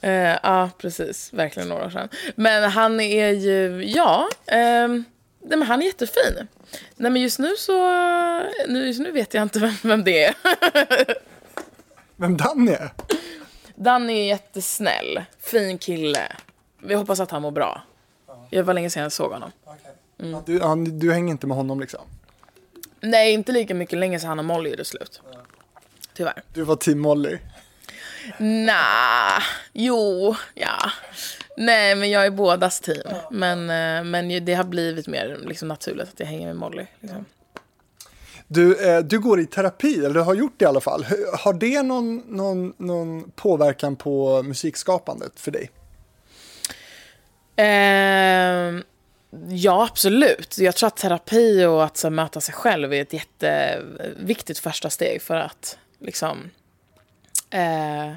[0.00, 0.12] Eh,
[0.42, 1.32] ja, precis.
[1.32, 2.08] Verkligen några år sedan.
[2.36, 5.04] Men han är ju, ja, ehm,
[5.40, 6.48] nej, men han är jättefin.
[6.96, 7.72] Nej men just nu så,
[8.68, 10.34] nu, just nu vet jag inte vem, vem det är.
[12.20, 12.92] Vem Danny är?
[13.74, 16.32] Danny är jättesnäll, fin kille.
[16.82, 17.82] Vi hoppas att han mår bra.
[18.50, 19.52] Det var länge sedan jag såg honom.
[20.16, 22.00] Ja, Du, han, du hänger inte med honom liksom?
[23.00, 25.20] Nej, inte lika mycket länge sedan han och Molly gjorde slut.
[26.14, 26.42] Tyvärr.
[26.54, 27.38] Du var team Molly.
[28.38, 30.90] Nah, jo, ja.
[31.56, 33.14] Nej, men jag är bådas team.
[33.30, 36.86] Men, eh, men det har blivit mer liksom, naturligt att jag hänger med Molly.
[37.00, 37.24] Liksom.
[38.46, 41.06] Du, eh, du går i terapi, eller du har gjort det i alla fall.
[41.38, 45.70] Har det någon, någon, någon påverkan på musikskapandet för dig?
[47.56, 48.82] Ehm,
[49.48, 50.58] ja, absolut.
[50.58, 55.22] Jag tror att terapi och att så, möta sig själv är ett jätteviktigt första steg
[55.22, 56.50] för att liksom
[57.50, 58.12] eh,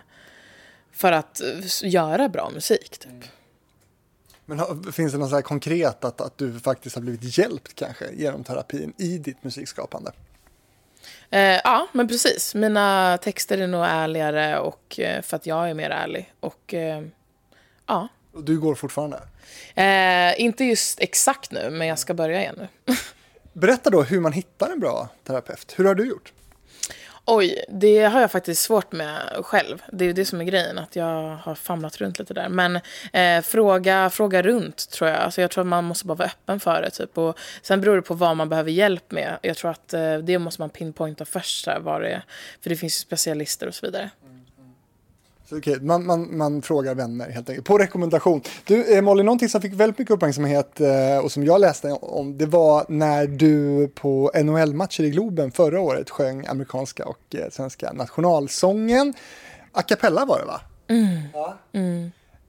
[0.91, 1.41] för att
[1.83, 2.97] göra bra musik.
[2.97, 3.11] Typ.
[4.45, 7.75] Men har, finns det något så här konkret att, att du faktiskt har blivit hjälpt
[7.75, 10.11] kanske genom terapin i ditt musikskapande?
[11.29, 12.55] Eh, ja, men precis.
[12.55, 16.33] Mina texter är nog ärligare och eh, för att jag är mer ärlig.
[16.39, 17.03] Och eh,
[17.87, 19.21] ja, Och du går fortfarande?
[19.75, 22.95] eh, inte just exakt nu, men jag ska börja igen nu.
[23.53, 25.73] Berätta då hur man hittar en bra terapeut.
[25.77, 26.33] Hur har du gjort?
[27.25, 29.81] Oj, det har jag faktiskt svårt med själv.
[29.91, 32.49] Det är ju det som är grejen, att jag har famlat runt lite där.
[32.49, 32.79] Men
[33.13, 35.19] eh, fråga, fråga runt tror jag.
[35.19, 36.89] Alltså, jag tror att man måste bara vara öppen för det.
[36.89, 37.17] Typ.
[37.17, 39.37] Och sen beror det på vad man behöver hjälp med.
[39.41, 42.23] Jag tror att eh, det måste man pinpointa först, så här, vad det är.
[42.61, 44.09] För det finns ju specialister och så vidare.
[45.51, 48.41] Så, okej, man, man, man frågar vänner helt enkelt, på rekommendation.
[48.65, 52.37] Du eh, Molly, någonting som fick väldigt mycket uppmärksamhet eh, och som jag läste om,
[52.37, 57.93] det var när du på NHL-matcher i Globen förra året sjöng amerikanska och eh, svenska
[57.93, 59.13] nationalsången.
[59.71, 60.61] A cappella var det va?
[61.33, 61.57] Ja.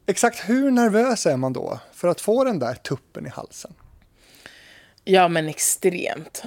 [0.07, 3.75] Exakt hur nervös är man då för att få den där tuppen i halsen?
[5.05, 6.43] Ja, men extremt.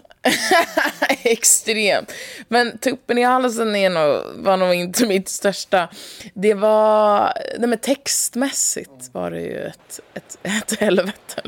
[1.23, 2.13] extremt.
[2.47, 5.89] Men tuppen i halsen är nog, var nog inte mitt största.
[6.33, 7.33] Det var...
[7.59, 11.41] Nej, men textmässigt var det ju ett, ett, ett helvete.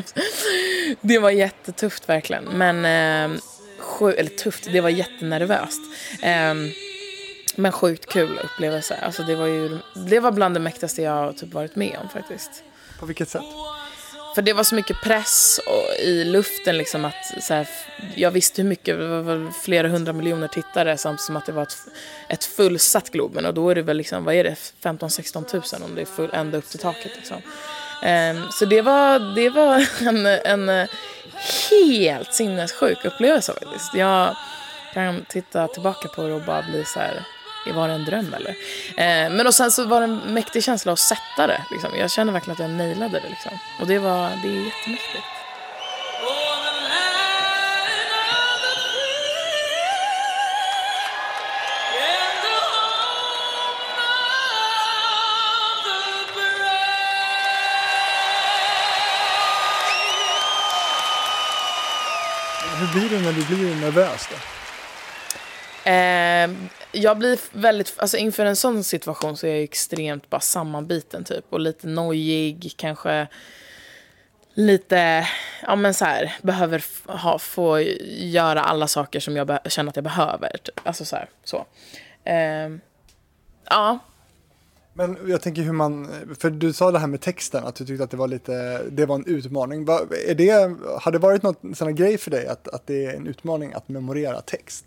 [1.01, 2.43] Det var jättetufft verkligen.
[2.43, 2.85] Men...
[3.33, 3.39] Eh,
[3.79, 5.81] sju, eller tufft, det var jättenervöst.
[6.21, 6.53] Eh,
[7.55, 8.95] men sjukt kul upplevelse.
[8.95, 9.77] Alltså det, var ju,
[10.09, 12.63] det var bland det mäktigaste jag typ varit med om faktiskt.
[12.99, 13.43] På vilket sätt?
[14.37, 17.67] För det var så mycket press och, i luften liksom att så här,
[18.15, 21.63] jag visste hur mycket, det var flera hundra miljoner tittare samt som att det var
[21.63, 21.77] ett,
[22.29, 25.95] ett fullsatt Globen och då är det väl liksom, vad är det, 15-16 tusen om
[25.95, 27.37] det är full, ända upp till taket liksom.
[27.37, 30.89] Um, så det var, det var en, en eh,
[31.69, 33.93] helt sinnessjuk upplevelse faktiskt.
[33.93, 34.35] Jag
[34.93, 37.23] kan titta tillbaka på det och bara bli så här,
[37.71, 38.55] var det en dröm eller?
[38.97, 41.61] Eh, men och sen så var det en mäktig känsla att sätta det.
[41.71, 41.89] Liksom.
[41.95, 43.29] Jag känner verkligen att jag nailade det.
[43.29, 43.51] Liksom.
[43.79, 45.23] Och det, var, det är jättemäktigt.
[62.79, 64.56] Hur blir det när du blir nervös då?
[65.87, 66.49] Eh,
[66.91, 71.45] jag blir väldigt, alltså inför en sån situation så är jag extremt bara sammanbiten typ
[71.49, 73.27] och lite nojig, kanske
[74.53, 75.27] lite,
[75.61, 80.03] ja men så här, behöver ha, få göra alla saker som jag känner att jag
[80.03, 80.57] behöver.
[80.63, 80.79] Typ.
[80.83, 81.65] Alltså så här, så.
[82.23, 82.69] Eh,
[83.69, 83.99] ja,
[84.97, 88.03] men jag tänker hur man, för du sa det här med texten, att du tyckte
[88.03, 89.81] att det var lite, det var en utmaning.
[90.27, 90.51] Är det,
[91.01, 93.89] har det varit någon sån grej för dig att, att det är en utmaning att
[93.89, 94.85] memorera text?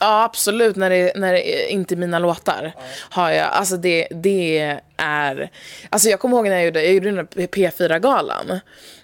[0.00, 0.76] Ja, absolut.
[0.76, 2.72] När det, när det inte är mina låtar
[3.10, 3.48] har jag.
[3.48, 5.50] Alltså det, det är...
[5.90, 8.60] Alltså jag kommer ihåg när jag gjorde, jag gjorde den här P4-galan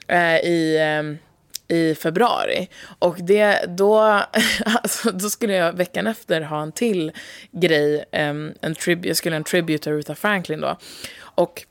[0.09, 1.26] eh, i, eh,
[1.69, 2.69] i februari.
[2.99, 4.01] Och det, då,
[4.65, 7.13] alltså, då skulle jag veckan efter ha en till
[7.51, 8.05] grej.
[8.13, 10.77] Um, en trib, jag skulle ha en tribute till Aretha Franklin då.
[11.19, 11.67] Och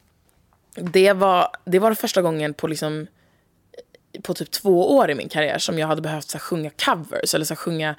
[0.76, 3.08] det var, det var första gången på liksom
[4.24, 7.34] på typ två år i min karriär som jag hade behövt så här, sjunga covers
[7.34, 7.96] eller så här, sjunga,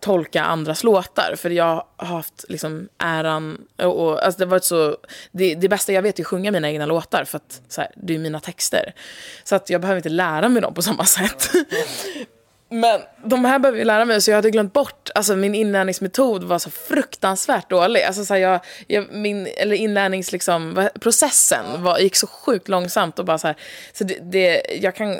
[0.00, 1.34] tolka andras låtar.
[1.36, 4.96] För jag har haft liksom, äran, och, och, alltså, det, varit så,
[5.32, 7.90] det, det bästa jag vet är att sjunga mina egna låtar för att så här,
[7.96, 8.94] det är mina texter.
[9.44, 11.50] Så att jag behöver inte lära mig dem på samma sätt.
[12.70, 16.44] Men de här behöver jag lära mig, så jag hade glömt bort, alltså min inlärningsmetod
[16.44, 18.02] var så fruktansvärt dålig.
[18.02, 23.18] Alltså så här, jag, jag, min, eller inlärningsprocessen liksom, processen var, gick så sjukt långsamt
[23.18, 23.56] och bara så här,
[23.92, 25.18] så det, det, jag kan,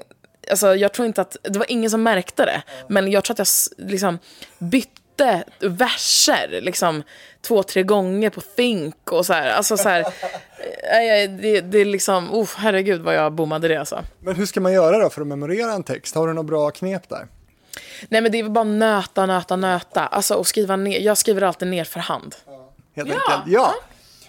[0.50, 3.38] alltså jag tror inte att, det var ingen som märkte det, men jag tror att
[3.38, 4.18] jag liksom
[4.58, 7.02] bytte verser liksom
[7.40, 9.50] två, tre gånger på Think och så här.
[9.50, 10.04] Alltså så här,
[11.42, 14.04] det, det är liksom, oh, herregud vad jag bommade det alltså.
[14.20, 16.14] Men hur ska man göra då för att memorera en text?
[16.14, 17.26] Har du några bra knep där?
[18.08, 20.06] Nej men det är bara nöta, nöta, nöta.
[20.06, 21.00] Alltså och skriva ner.
[21.00, 22.34] Jag skriver alltid ner för hand.
[22.96, 23.14] Helt ja.
[23.14, 23.52] enkelt.
[23.52, 23.74] Ja.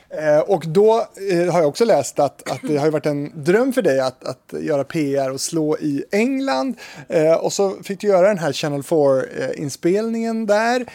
[0.09, 3.73] Eh, och då eh, har jag också läst att, att det har varit en dröm
[3.73, 6.75] för dig att, att göra PR och slå i England.
[7.09, 10.85] Eh, och så fick du göra den här Channel 4-inspelningen där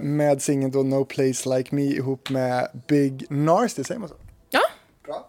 [0.00, 4.14] med singeln då No Place Like Me ihop med Big Narsty, säger man så?
[4.50, 4.60] Ja.
[5.04, 5.28] Bra.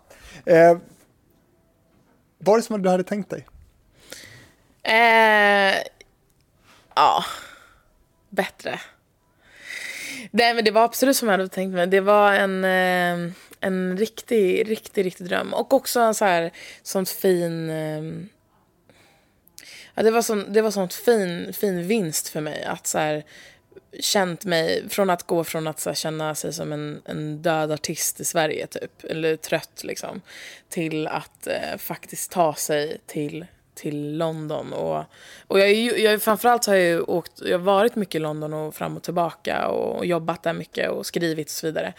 [2.37, 3.47] var det som du hade tänkt dig?
[4.83, 5.75] Eh,
[6.95, 7.23] ja,
[8.29, 8.79] bättre.
[10.35, 11.87] Nej, men det var absolut som jag hade tänkt mig.
[11.87, 15.53] Det var en, eh, en riktig, riktig, riktig dröm.
[15.53, 16.51] Och också en så här,
[16.83, 17.69] sånt fin...
[17.69, 18.03] Eh,
[19.93, 23.23] ja, det var sån, det var sånt fin, fin vinst för mig att så här,
[23.99, 28.19] känt mig, från att gå från att här, känna sig som en, en död artist
[28.19, 30.21] i Sverige typ, eller trött liksom,
[30.69, 33.45] till att eh, faktiskt ta sig till
[33.75, 34.73] till London.
[34.73, 35.03] Och,
[35.47, 38.97] och jag, jag, framförallt har jag åkt, jag har varit mycket i London och fram
[38.97, 41.93] och tillbaka och, och jobbat där mycket och skrivit och så vidare.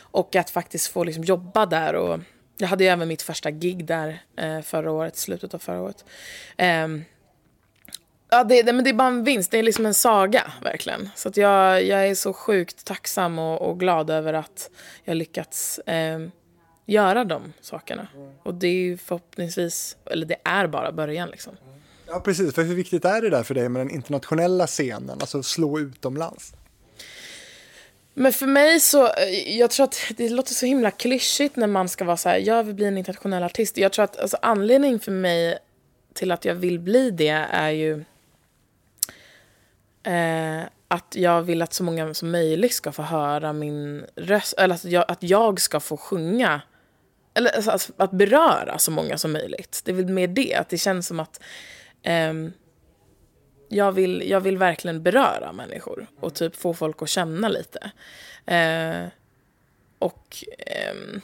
[0.00, 2.20] Och att faktiskt få liksom jobba där och
[2.56, 6.04] jag hade ju även mitt första gig där eh, förra året, slutet av förra året.
[6.56, 6.88] Eh,
[8.30, 11.10] ja, det, det, men det är bara en vinst, det är liksom en saga verkligen.
[11.14, 14.70] Så att jag, jag är så sjukt tacksam och, och glad över att
[15.04, 16.18] jag lyckats eh,
[16.90, 18.08] göra de sakerna.
[18.42, 21.56] Och det är ju förhoppningsvis, eller det är bara början liksom.
[22.06, 22.54] Ja, precis.
[22.54, 26.54] För hur viktigt är det där för dig med den internationella scenen, alltså slå utomlands?
[28.14, 31.88] Men för mig så, eh, jag tror att det låter så himla klyschigt när man
[31.88, 33.76] ska vara så här, jag vill bli en internationell artist.
[33.76, 35.58] Jag tror att alltså, anledningen för mig
[36.14, 38.04] till att jag vill bli det är ju
[40.02, 44.74] eh, att jag vill att så många som möjligt ska få höra min röst, eller
[44.74, 46.60] att jag, att jag ska få sjunga
[47.40, 49.82] eller alltså, alltså, att, beröra så många som möjligt.
[49.84, 51.40] Det är väl mer det, att det känns som att
[52.30, 52.52] um,
[53.68, 57.90] jag, vill, jag vill verkligen beröra människor och typ få folk att känna lite.
[58.50, 59.08] Uh,
[59.98, 60.44] och
[60.92, 61.20] um,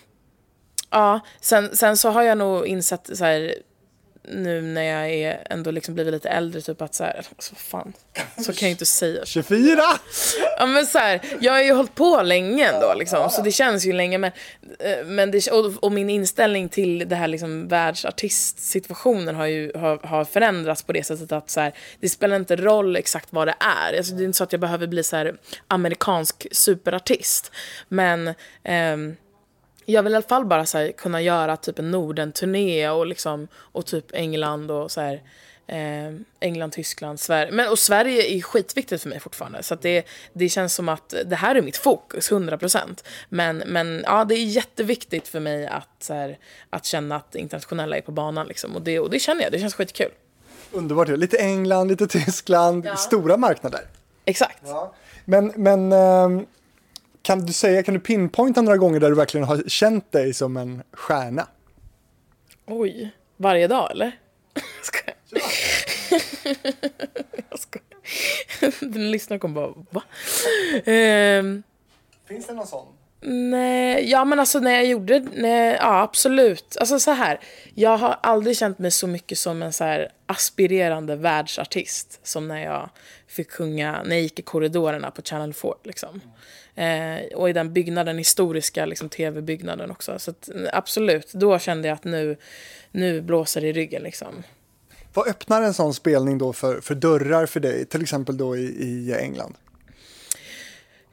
[0.91, 3.55] ja, sen, sen så har jag nog insett så här,
[4.29, 7.93] nu när jag är ändå liksom blivit lite äldre, typ att så här, alltså fan,
[8.37, 9.25] så kan jag inte säga.
[9.25, 9.83] 24!
[10.59, 13.87] Ja men så här, jag har ju hållit på länge ändå liksom, så det känns
[13.87, 14.19] ju länge.
[14.19, 14.33] Men,
[14.79, 19.99] eh, men det, och, och, min inställning till det här liksom världsartistsituationen har ju har,
[20.07, 23.55] har förändrats på det sättet att så här, det spelar inte roll exakt vad det
[23.61, 23.97] är.
[23.97, 25.37] Alltså, det är inte så att jag behöver bli så här
[25.69, 27.53] amerikansk superartist.
[27.89, 29.17] Men ehm,
[29.87, 33.87] jag vill i alla fall bara här, kunna göra typ en Norden-turné och, liksom, och
[33.87, 35.23] typ England och så här,
[35.67, 37.53] eh, England, Tyskland, Sverige.
[37.53, 39.63] Men, och Sverige är skitviktigt för mig fortfarande.
[39.63, 43.05] Så det, det känns som att det här är mitt fokus, 100%.
[43.29, 46.39] Men, men ja, det är jätteviktigt för mig att, här,
[46.71, 48.47] att känna att internationella är på banan.
[48.47, 48.77] Liksom.
[48.77, 50.11] Och, det, och det känner jag, det känns skitkul.
[50.73, 52.97] Underbart, lite England, lite Tyskland, ja.
[52.97, 53.81] stora marknader.
[54.25, 54.63] Exakt.
[54.65, 54.95] Ja.
[55.25, 56.47] Men, men ähm
[57.27, 60.57] kan du säga, kan du pinpointa några gånger där du verkligen har känt dig som
[60.57, 61.49] en stjärna?
[62.67, 64.19] Oj, varje dag eller?
[67.51, 67.87] Jag skojar.
[68.93, 70.03] Den lyssnaren kommer bara, va?
[70.93, 71.63] Um,
[72.29, 72.87] Finns det någon sån?
[73.29, 76.77] Nej, ja men alltså när jag gjorde, nej, ja absolut.
[76.81, 77.41] Alltså så här,
[77.75, 82.65] jag har aldrig känt mig så mycket som en så här aspirerande världsartist som när
[82.65, 82.91] jag
[83.29, 86.21] fick sjunga, när jag gick i korridorerna på Channel 4 liksom.
[86.75, 90.19] Eh, och i den byggnaden, historiska liksom, tv-byggnaden också.
[90.19, 92.37] Så att, absolut, då kände jag att nu,
[92.91, 94.43] nu blåser det i ryggen liksom.
[95.15, 98.63] Vad öppnar en sån spelning då för, för dörrar för dig, till exempel då i,
[98.63, 99.55] i England?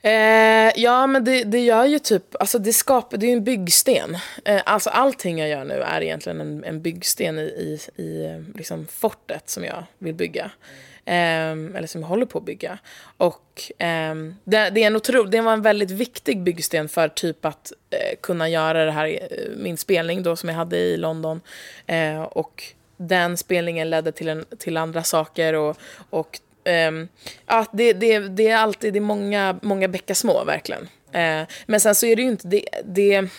[0.06, 3.44] Eh, ja, men det, det gör ju typ, alltså det skapar, det är ju en
[3.44, 4.18] byggsten.
[4.46, 8.88] Eh, alltså allting jag gör nu är egentligen en, en byggsten i, i, i liksom
[8.88, 10.52] fortet som jag vill bygga.
[11.06, 12.78] Eh, eller som jag håller på att bygga.
[13.18, 17.46] Och eh, det, det, är en otro, det var en väldigt viktig byggsten för typ
[17.46, 21.42] att eh, kunna göra det här, eh, min spelning då som jag hade i London.
[21.88, 22.64] Eh, och
[22.98, 25.78] den spelningen ledde till, en, till andra saker och,
[26.10, 27.08] och um,
[27.46, 30.82] ja, det, det, det är alltid det är många, många bäckar små verkligen.
[30.82, 33.30] Uh, men sen så är det ju inte det, det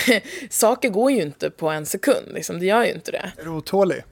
[0.50, 2.58] saker går ju inte på en sekund, liksom.
[2.58, 3.32] det gör ju inte det.
[3.38, 4.04] Är du otålig?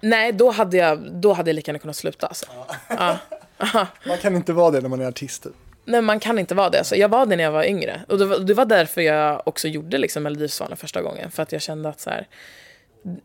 [0.00, 2.26] Nej, då hade jag, då hade jag lika gärna kunnat sluta.
[2.26, 2.46] Alltså.
[2.88, 3.18] Ja.
[4.06, 5.42] Man kan inte vara det när man är artist.
[5.42, 5.52] typ.
[5.84, 6.78] Nej, man kan inte vara det.
[6.78, 8.00] Alltså, jag var det när jag var yngre.
[8.08, 11.30] Och det var, det var därför jag också gjorde liksom Melodifestivalen första gången.
[11.30, 12.28] För att jag kände att så här,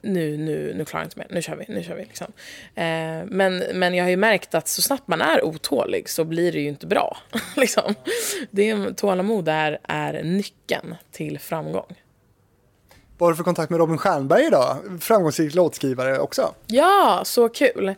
[0.01, 2.03] nu, nu, nu klarar jag inte mer, nu kör vi, nu kör vi.
[2.03, 2.27] Liksom.
[2.75, 6.51] Eh, men, men jag har ju märkt att så snabbt man är otålig så blir
[6.51, 7.17] det ju inte bra.
[7.55, 7.95] liksom.
[8.51, 11.95] det, tålamod är, är nyckeln till framgång.
[13.17, 14.77] Vad har du för kontakt med Robin Stjernberg idag?
[15.01, 16.53] Framgångsrik låtskrivare också.
[16.67, 17.87] Ja, så kul.
[17.87, 17.95] Eh,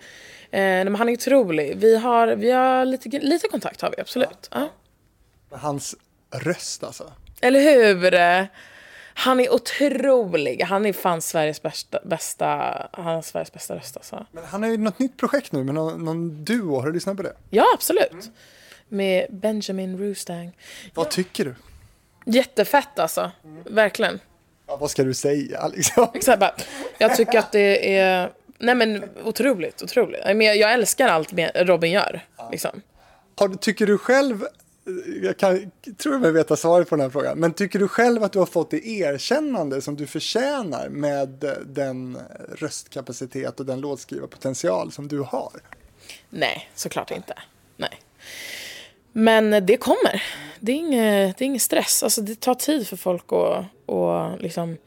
[0.52, 1.78] men han är otrolig.
[1.78, 4.50] Vi har, vi har lite, lite kontakt har vi absolut.
[4.52, 4.70] Ja.
[5.52, 5.96] Hans
[6.32, 7.12] röst alltså.
[7.42, 8.14] Eller hur?
[9.20, 10.62] Han är otrolig.
[10.62, 12.48] Han är fan Sveriges bästa, bästa,
[12.94, 14.26] han har Sveriges bästa röst alltså.
[14.32, 16.80] Men han har ju något nytt projekt nu med någon, någon duo.
[16.80, 17.34] Har du lyssnat på det?
[17.50, 18.12] Ja, absolut.
[18.12, 18.26] Mm.
[18.88, 20.58] Med Benjamin Roostang.
[20.94, 21.12] Vad ja.
[21.12, 21.56] tycker du?
[22.26, 23.32] Jättefett alltså.
[23.44, 23.64] Mm.
[23.66, 24.20] Verkligen.
[24.68, 26.08] Ja, vad ska du säga liksom?
[26.14, 26.56] Exakt, bara,
[26.98, 30.22] jag tycker att det är nej men otroligt, otroligt.
[30.36, 32.26] Jag älskar allt Robin gör.
[32.52, 32.82] Liksom.
[33.36, 34.46] Har, tycker du själv
[35.24, 38.32] jag kan, tror mig veta svaret på den här frågan, men tycker du själv att
[38.32, 42.18] du har fått det erkännande som du förtjänar med den
[42.56, 45.52] röstkapacitet och den låtskrivarpotential som du har?
[46.30, 47.34] Nej, såklart inte.
[47.78, 48.00] Nej.
[49.12, 50.24] Men det kommer.
[50.60, 52.04] Det är ingen, det är ingen stress.
[52.04, 54.78] Alltså, det tar tid för folk att och liksom,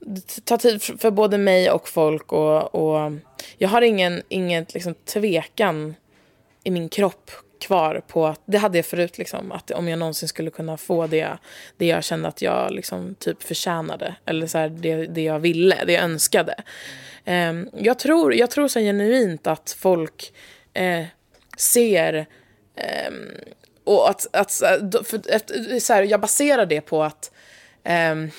[0.00, 3.12] det tar tid för både mig och folk och, och
[3.58, 5.94] jag har ingen, ingen liksom tvekan
[6.64, 7.30] i min kropp
[7.62, 11.06] kvar på att det hade jag förut liksom att om jag någonsin skulle kunna få
[11.06, 11.38] det
[11.76, 15.84] det jag kände att jag liksom typ förtjänade eller så här, det, det jag ville,
[15.84, 16.54] det jag önskade.
[17.26, 20.32] Um, jag tror, jag tror så genuint att folk
[20.74, 21.04] eh,
[21.56, 22.26] ser
[23.08, 23.30] um,
[23.84, 24.52] och att, att
[25.04, 27.32] för, så här, jag baserar det på att
[28.12, 28.30] um,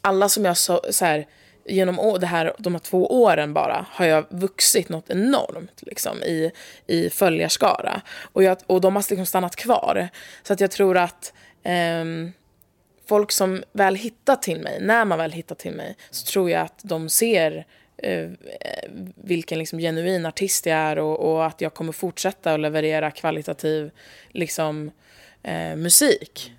[0.00, 1.26] alla som jag så, så här,
[1.68, 6.50] genom det här, de här två åren bara har jag vuxit något enormt liksom, i,
[6.86, 8.00] i följarskara.
[8.32, 10.08] Och, jag, och de har liksom stannat kvar.
[10.42, 12.04] Så att jag tror att eh,
[13.06, 16.62] folk som väl hittar till mig, när man väl hittar till mig, så tror jag
[16.62, 18.30] att de ser eh,
[19.14, 23.90] vilken liksom genuin artist jag är och, och, att jag kommer fortsätta att leverera kvalitativ
[24.28, 24.90] liksom,
[25.42, 26.52] eh, musik.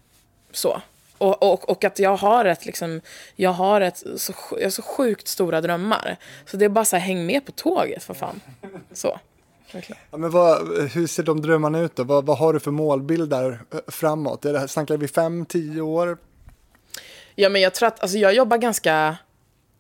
[0.52, 0.82] Så.
[1.18, 3.02] Och, och, och, att jag har ett, liksom,
[3.36, 6.18] jag har ett så, jag har så sjukt stora drömmar.
[6.46, 8.42] Så det är bara så här, häng med på tåget för fan.
[8.94, 9.20] Så.
[10.12, 12.04] Ja, men vad, hur ser de drömmarna ut då?
[12.04, 14.46] Vad, vad har du för målbild där eh, framåt?
[14.46, 16.18] Är det, snackar vi fem, tio år?
[17.36, 19.18] Ja, men jag tror att alltså, jag jobbar ganska...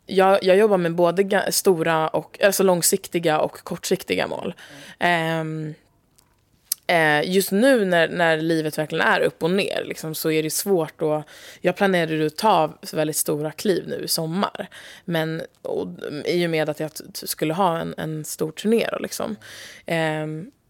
[0.05, 4.53] Jag, jag jobbar med både stora och alltså långsiktiga och kortsiktiga mål.
[4.99, 5.39] Mm.
[5.39, 5.73] Um,
[6.87, 10.49] Eh, just nu när, när livet verkligen är upp och ner liksom, så är det
[10.49, 11.25] svårt att...
[11.61, 14.67] Jag planerade att ta väldigt stora kliv nu i sommar.
[15.05, 15.87] Men och,
[16.25, 18.87] i och med att jag skulle ha en, en stor turné.
[18.91, 19.35] Då, liksom.
[19.85, 20.27] Eh,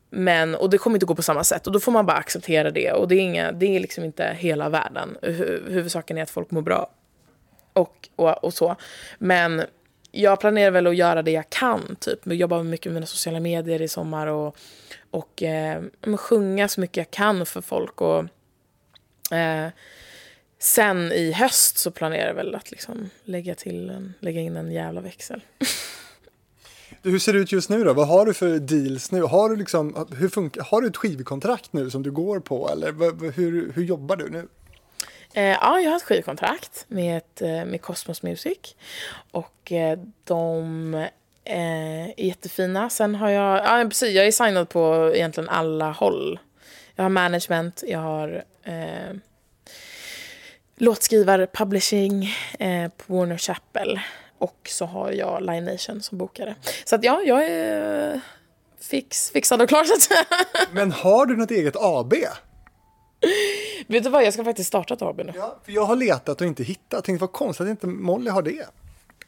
[0.09, 2.71] men, och det kommer inte gå på samma sätt och då får man bara acceptera
[2.71, 2.91] det.
[2.91, 5.17] Och det är, inga, det är liksom inte hela världen.
[5.67, 6.89] Huvudsaken är att folk mår bra.
[7.73, 8.75] Och, och, och så.
[9.19, 9.63] Men
[10.21, 11.95] jag planerar väl att göra det jag kan.
[11.99, 12.19] Typ.
[12.23, 14.27] Jobba mycket med mina sociala medier i sommar.
[14.27, 14.57] och
[15.11, 15.83] och eh,
[16.17, 18.01] sjunga så mycket jag kan för folk.
[18.01, 18.25] Och,
[19.37, 19.69] eh,
[20.59, 24.71] sen i höst så planerar jag väl att liksom lägga, till en, lägga in en
[24.71, 25.41] jävla växel.
[27.03, 27.93] hur ser det ut just nu då?
[27.93, 29.21] Vad har du för deals nu?
[29.21, 33.31] Har du, liksom, hur funkar, har du ett skivkontrakt nu som du går på eller
[33.31, 34.47] hur, hur jobbar du nu?
[35.37, 38.75] Eh, ja, jag har ett skivkontrakt med, ett, eh, med Cosmos Music.
[39.31, 41.07] Och eh, de
[41.49, 42.89] Eh, jättefina.
[42.89, 46.39] Sen har jag, ja precis, jag är signad på egentligen alla håll.
[46.95, 49.15] Jag har management, jag har eh,
[50.75, 52.29] låtskrivare, publishing
[52.59, 53.99] eh, på Warner Chapel.
[54.37, 56.55] Och så har jag Line Nation som bokare.
[56.85, 58.19] Så att ja, jag är
[58.81, 60.25] fix, fixad och klar så att säga.
[60.71, 62.13] Men har du något eget AB?
[63.87, 65.33] Vet du vad, jag ska faktiskt starta ett AB nu.
[65.35, 67.03] Ja, för jag har letat och inte hittat.
[67.05, 68.67] Tänkte vad konstigt att inte Molly har det.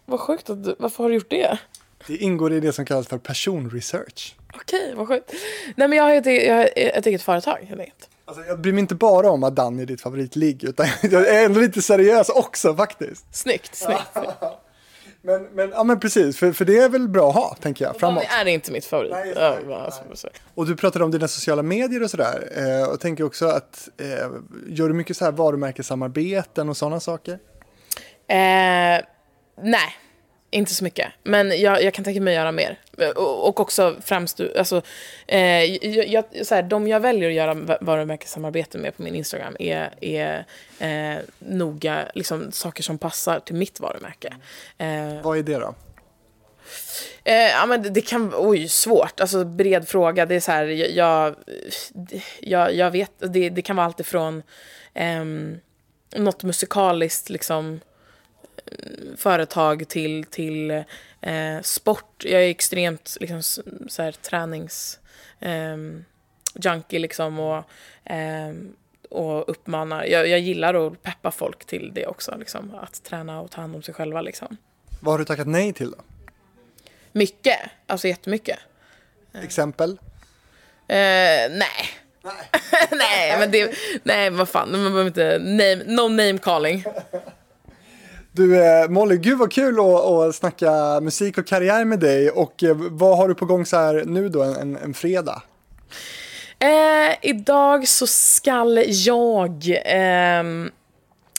[0.06, 1.60] Vad sjukt, att du, varför har du gjort det?
[2.08, 4.36] Det ingår i det som kallas för personresearch.
[4.56, 5.34] Okej, vad sjukt.
[5.76, 8.10] Nej, men jag har ett, jag har ett eget företag helt enkelt.
[8.26, 11.46] Alltså, jag bryr mig inte bara om att Danny är ditt favoritligg, utan jag är
[11.46, 13.26] ändå lite seriös också faktiskt.
[13.32, 14.02] Snyggt, snyggt.
[15.22, 17.97] men, men, ja, men precis, för, för det är väl bra att ha, tänker jag,
[17.99, 18.24] framåt.
[18.24, 19.11] Det är inte mitt favorit.
[19.11, 20.32] Nej, nej, nej.
[20.55, 22.49] Och du pratade om dina sociala medier och sådär.
[22.55, 24.07] Eh, och tänker också att, eh,
[24.67, 27.34] gör du mycket så här varumärkessamarbeten och sådana saker?
[28.28, 29.01] Eh,
[29.61, 29.95] nej,
[30.52, 31.12] inte så mycket.
[31.24, 32.80] Men jag, jag kan tänka mig att göra mer.
[33.16, 34.82] Och, och också främst, alltså,
[35.28, 39.56] eh, jag, jag, så här, de jag väljer att göra varumärkessamarbete med på min Instagram
[39.60, 40.45] är, är
[40.80, 44.34] eh, noga liksom, saker som passar till mitt varumärke.
[44.78, 45.76] Eh, Vad är det då?
[47.24, 49.20] Eh, ja, men det, det, kan, oj, svårt.
[49.20, 50.26] Alltså bred fråga.
[50.26, 51.36] Det är så här, jag,
[52.39, 54.43] jag, jag vet, det, det kan vara allt ifrån
[54.93, 55.26] eh,
[56.16, 57.80] något musikaliskt, liksom,
[59.17, 60.72] företag till, till
[61.22, 62.24] eh, sport.
[62.26, 63.41] Jag är extremt liksom,
[63.88, 64.99] så här, tränings...
[65.39, 65.78] Eh,
[66.53, 67.63] junkie liksom och,
[68.11, 68.53] eh,
[69.09, 70.03] och uppmanar.
[70.03, 73.76] Jag, jag gillar att peppa folk till det också, liksom, att träna och ta hand
[73.76, 74.22] om sig själva.
[74.22, 74.57] Liksom.
[74.99, 75.97] Vad har du tackat nej till då?
[77.11, 78.59] Mycket, alltså jättemycket.
[79.43, 79.91] Exempel?
[80.88, 80.97] Eh,
[81.49, 81.89] nej.
[82.22, 82.49] Nej.
[82.91, 86.84] nej, men det, nej, vad fan, man behöver inte, name, no name calling.
[88.32, 92.64] Du eh, Molly, gud vad kul att, att snacka musik och karriär med dig och
[92.64, 95.44] eh, vad har du på gång så här nu då en, en fredag?
[96.60, 100.44] Eh, idag så skall jag eh,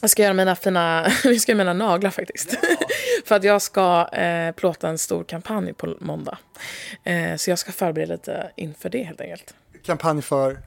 [0.00, 2.58] jag ska göra mina fina, jag ska göra mina naglar faktiskt.
[2.62, 2.68] Ja.
[3.26, 6.38] För att jag ska eh, plåta en stor kampanj på måndag.
[7.04, 9.54] Eh, så jag ska förbereda lite inför det helt enkelt.
[9.86, 10.58] Kampanj för?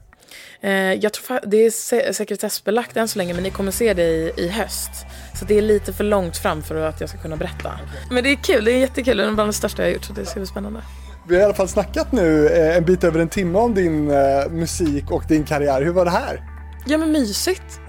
[0.60, 4.32] Eh, jag tror det är sekretessbelagt än så länge men ni kommer se det i,
[4.36, 4.90] i höst.
[5.38, 7.78] Så det är lite för långt fram för att jag ska kunna berätta.
[8.10, 9.16] Men det är kul, det är jättekul.
[9.16, 10.82] Det är bland det största jag har gjort så det ska bli spännande.
[11.28, 14.10] Vi har i alla fall snackat nu eh, en bit över en timme om din
[14.10, 15.82] eh, musik och din karriär.
[15.82, 16.42] Hur var det här?
[16.86, 17.80] Ja men mysigt.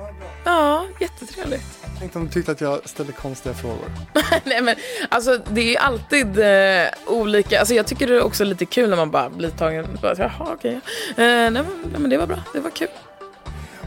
[0.45, 1.85] Ja, jättetrevligt.
[1.99, 3.91] Tänk om du tyckte att jag ställde konstiga frågor.
[4.43, 4.75] nej men
[5.09, 7.59] alltså det är alltid eh, olika.
[7.59, 9.97] Alltså jag tycker det är också lite kul när man bara blir tagen.
[10.01, 10.79] Bara, Jaha okej.
[11.13, 11.25] Okay.
[11.25, 11.63] Eh, nej,
[11.97, 12.87] men det var bra, det var kul.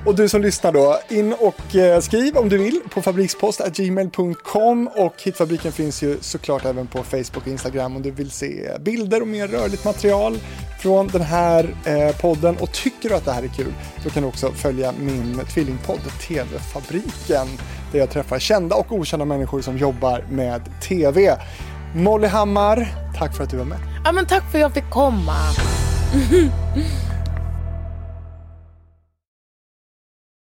[0.09, 5.15] Och du som lyssnar då, in och eh, skriv om du vill på fabrikspost.gmail.com och
[5.23, 9.29] Hitfabriken finns ju såklart även på Facebook och Instagram om du vill se bilder och
[9.29, 10.39] mer rörligt material
[10.81, 12.57] från den här eh, podden.
[12.57, 13.73] Och tycker du att det här är kul,
[14.05, 17.47] då kan du också följa min tvillingpodd TV-fabriken
[17.93, 21.39] där jag träffar kända och okända människor som jobbar med TV.
[21.95, 22.89] Molly Hammar,
[23.19, 23.79] tack för att du var med.
[24.05, 25.37] Ja, men tack för att jag fick komma.